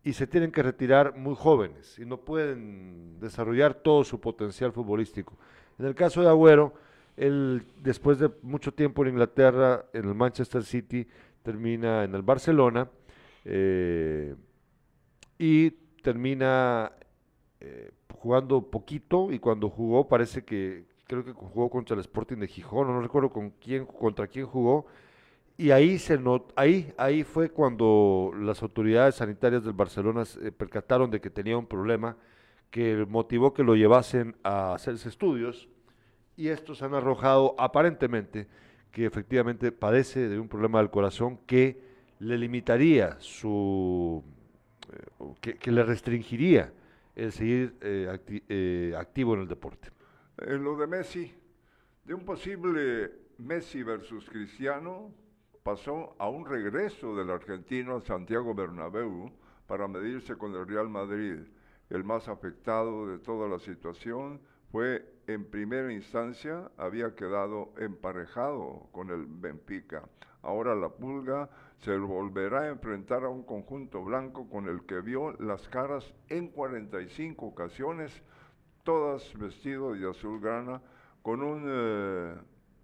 [0.05, 5.37] y se tienen que retirar muy jóvenes y no pueden desarrollar todo su potencial futbolístico.
[5.79, 6.73] En el caso de Agüero,
[7.17, 11.07] él después de mucho tiempo en Inglaterra, en el Manchester City,
[11.43, 12.89] termina en el Barcelona
[13.45, 14.35] eh,
[15.39, 15.71] y
[16.03, 16.93] termina
[17.61, 22.49] eh, jugando poquito y cuando jugó parece que, creo que jugó contra el Sporting de
[22.49, 24.87] Gijón, no recuerdo con quién, contra quién jugó,
[25.57, 31.11] y ahí se not, ahí, ahí fue cuando las autoridades sanitarias del Barcelona se percataron
[31.11, 32.17] de que tenía un problema
[32.71, 35.69] que motivó que lo llevasen a hacerse estudios
[36.37, 38.47] y estos han arrojado aparentemente
[38.93, 41.81] que efectivamente padece de un problema del corazón que
[42.21, 44.23] le limitaría su,
[44.93, 46.73] eh, que, le restringiría
[47.19, 49.91] el seguir eh, eh, activo en el deporte.
[50.39, 51.35] En lo de Messi,
[52.05, 55.13] de un posible Messi versus Cristiano,
[55.65, 59.33] pasó a un regreso del argentino a Santiago Bernabéu
[59.67, 61.41] para medirse con el Real Madrid.
[61.91, 64.41] El más afectado de toda la situación
[64.71, 70.09] fue en primera instancia, había quedado emparejado con el Benfica.
[70.49, 71.47] Ahora la pulga
[71.81, 76.49] se volverá a enfrentar a un conjunto blanco con el que vio las caras en
[76.49, 78.23] 45 ocasiones,
[78.83, 80.81] todas vestidos de azul grana,
[81.21, 82.35] con un eh,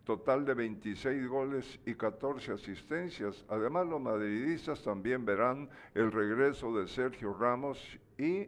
[0.04, 3.46] total de 26 goles y 14 asistencias.
[3.48, 7.78] Además, los madridistas también verán el regreso de Sergio Ramos
[8.18, 8.46] y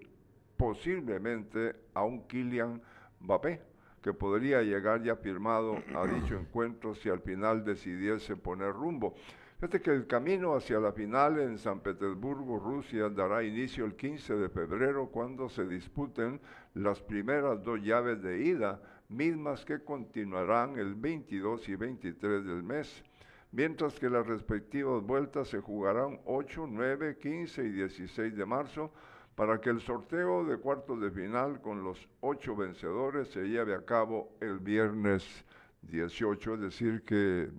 [0.58, 2.82] posiblemente a un Kylian
[3.20, 3.62] Mbappé,
[4.06, 9.16] que podría llegar ya firmado a dicho encuentro si al final decidiese poner rumbo.
[9.56, 14.36] Fíjate que el camino hacia la final en San Petersburgo, Rusia, dará inicio el 15
[14.36, 16.40] de febrero cuando se disputen
[16.74, 23.02] las primeras dos llaves de ida, mismas que continuarán el 22 y 23 del mes,
[23.50, 28.92] mientras que las respectivas vueltas se jugarán 8, 9, 15 y 16 de marzo
[29.36, 33.84] para que el sorteo de cuartos de final con los ocho vencedores se lleve a
[33.84, 35.44] cabo el viernes
[35.82, 37.50] 18, es decir que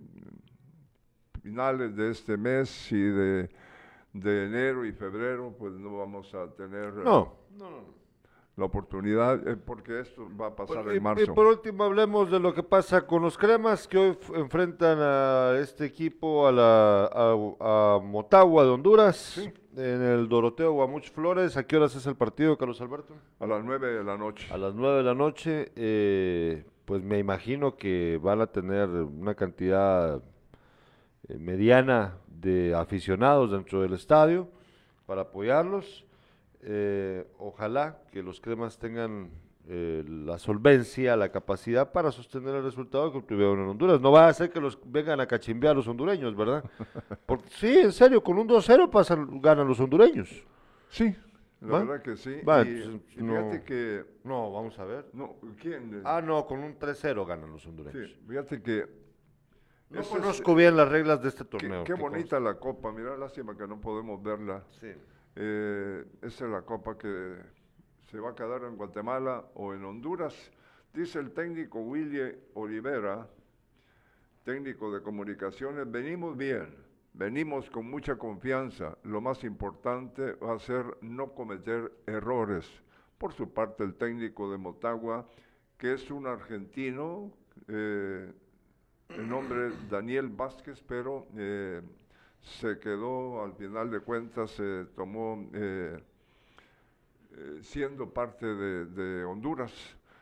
[1.44, 3.50] finales de este mes y de,
[4.14, 7.36] enero y febrero, pues no vamos a tener no,
[8.58, 11.24] la oportunidad, eh, porque esto va a pasar en marzo.
[11.24, 15.60] Y por último, hablemos de lo que pasa con los cremas que hoy enfrentan a
[15.60, 17.06] este equipo, a, la,
[17.60, 19.38] a, Motagua de Honduras.
[19.76, 23.14] En el Doroteo Guamuch Flores, ¿a qué horas es el partido, Carlos Alberto?
[23.40, 24.48] A las nueve de la noche.
[24.52, 29.36] A las nueve de la noche, eh, pues me imagino que van a tener una
[29.36, 30.24] cantidad
[31.28, 34.50] eh, mediana de aficionados dentro del estadio
[35.06, 36.07] para apoyarlos.
[36.70, 39.30] Eh, ojalá que los cremas tengan
[39.70, 44.02] eh, la solvencia, la capacidad para sostener el resultado que obtuvieron en Honduras.
[44.02, 46.66] No va a ser que los vengan a cachimbear los hondureños, ¿verdad?
[47.26, 50.46] Porque, sí, en serio, con un 2-0 pasan, ganan los hondureños.
[50.90, 51.16] Sí,
[51.62, 52.36] la verdad que sí.
[53.16, 54.04] y, no, que...
[54.26, 55.06] No, vamos a ver.
[55.14, 56.02] No, ¿quién?
[56.04, 58.10] Ah, no, con un 3-0 ganan los hondureños.
[58.10, 58.86] Sí, fíjate que
[59.90, 61.86] no conozco bien las reglas de este torneo.
[61.86, 64.64] Qué, bonita la copa, mira, lástima que no podemos verla.
[64.82, 64.90] Sí.
[65.40, 67.36] Eh, esa es la copa que
[68.10, 70.34] se va a quedar en Guatemala o en Honduras.
[70.92, 73.30] Dice el técnico Willy Olivera,
[74.44, 76.74] técnico de comunicaciones, venimos bien,
[77.14, 78.98] venimos con mucha confianza.
[79.04, 82.68] Lo más importante va a ser no cometer errores.
[83.20, 85.28] Por su parte, el técnico de Motagua,
[85.78, 87.32] que es un argentino,
[87.68, 88.34] eh,
[89.10, 91.84] el nombre Daniel Vázquez, pero eh,
[92.48, 96.00] se quedó, al final de cuentas, se tomó eh,
[97.32, 99.72] eh, siendo parte de, Honduras.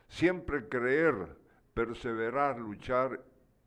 [0.08, 1.14] Siempre creer,
[1.74, 3.22] perseverar, luchar,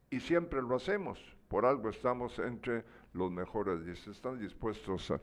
[0.10, 1.20] y siempre lo hacemos.
[1.48, 2.84] Por algo estamos entre
[3.14, 3.82] los mejores.
[3.88, 5.22] Y están dispuestos a...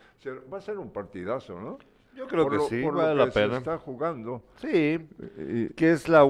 [0.53, 1.79] va a ser un partidazo, ¿no?
[2.17, 3.53] Yo creo que sí, vale la pena.
[3.53, 4.43] Se está jugando.
[4.57, 5.07] Sí,
[5.77, 6.25] que es la,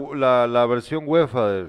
[0.47, 1.69] la, versión UEFA de,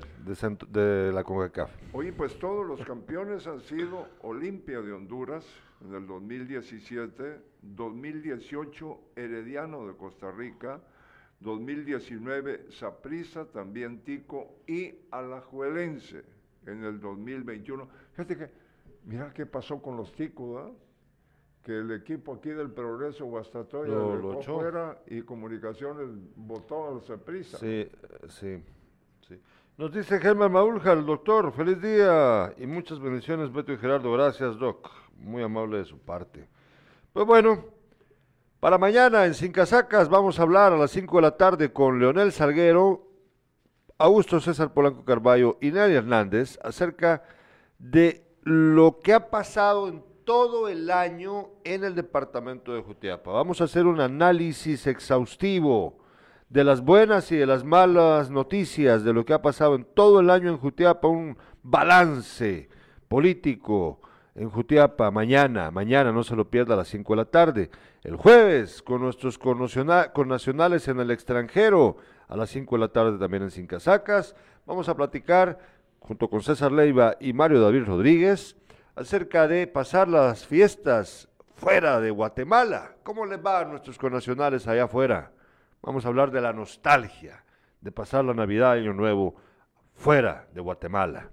[0.70, 1.70] de, la CONCACAF.
[1.93, 5.45] Oye, pues todos los campeones han sido Olimpia de Honduras
[5.86, 10.82] en el 2017, 2018 Herediano de Costa Rica,
[11.39, 16.24] 2019 Saprissa, también Tico y Alajuelense
[16.65, 17.88] en el 2021.
[18.13, 18.49] Fíjate que,
[19.05, 20.86] mira qué pasó con los Ticos, ¿ah?
[21.68, 26.07] Que el equipo aquí del Progreso Guastatoya lo, lo fuera y Comunicaciones
[26.38, 27.57] votó a los prisa.
[27.57, 27.91] Sí,
[28.30, 28.63] sí,
[29.28, 29.38] sí.
[29.76, 34.13] Nos dice Germán Maulja, el doctor, feliz día y muchas bendiciones, Beto y Gerardo.
[34.13, 34.89] Gracias, Doc.
[35.18, 36.47] Muy amable de su parte.
[37.11, 37.65] Pues bueno,
[38.61, 41.99] para mañana en Sin Casacas vamos a hablar a las 5 de la tarde con
[41.99, 43.11] Leonel Salguero,
[43.97, 47.24] Augusto César Polanco Carballo y Nelly Hernández acerca
[47.78, 53.32] de lo que ha pasado en todo el año en el departamento de Jutiapa.
[53.32, 55.99] Vamos a hacer un análisis exhaustivo
[56.49, 60.19] de las buenas y de las malas noticias de lo que ha pasado en todo
[60.19, 62.67] el año en Jutiapa, un balance
[63.07, 64.01] político
[64.36, 67.69] en Jutiapa mañana, mañana no se lo pierda a las 5 de la tarde.
[68.03, 71.95] El jueves con nuestros connacionales en el extranjero,
[72.28, 75.57] a las 5 de la tarde también en Sin Casacas, vamos a platicar
[76.01, 78.57] junto con César Leiva y Mario David Rodríguez
[78.97, 82.95] acerca de pasar las fiestas fuera de Guatemala.
[83.03, 85.31] ¿Cómo les va a nuestros connacionales allá afuera?
[85.83, 87.43] Vamos a hablar de la nostalgia
[87.79, 89.35] de pasar la Navidad y Año Nuevo
[89.93, 91.29] fuera de Guatemala.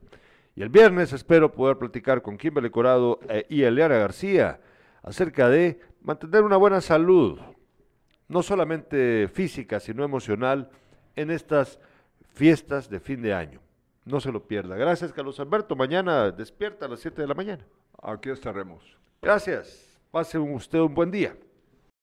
[0.55, 4.61] Y el viernes espero poder platicar con Kimberly Corado eh, y Eliana García
[5.03, 7.41] acerca de mantener una buena salud,
[8.29, 10.69] no solamente física, sino emocional,
[11.17, 11.81] en estas
[12.35, 13.61] fiestas de fin de año.
[14.05, 14.77] No se lo pierda.
[14.77, 15.77] Gracias, Carlos Alberto.
[15.77, 17.65] Mañana despierta a las 7 de la mañana.
[18.03, 18.97] Aquí estaremos.
[19.23, 19.99] Gracias.
[20.11, 21.37] Pase usted un buen día.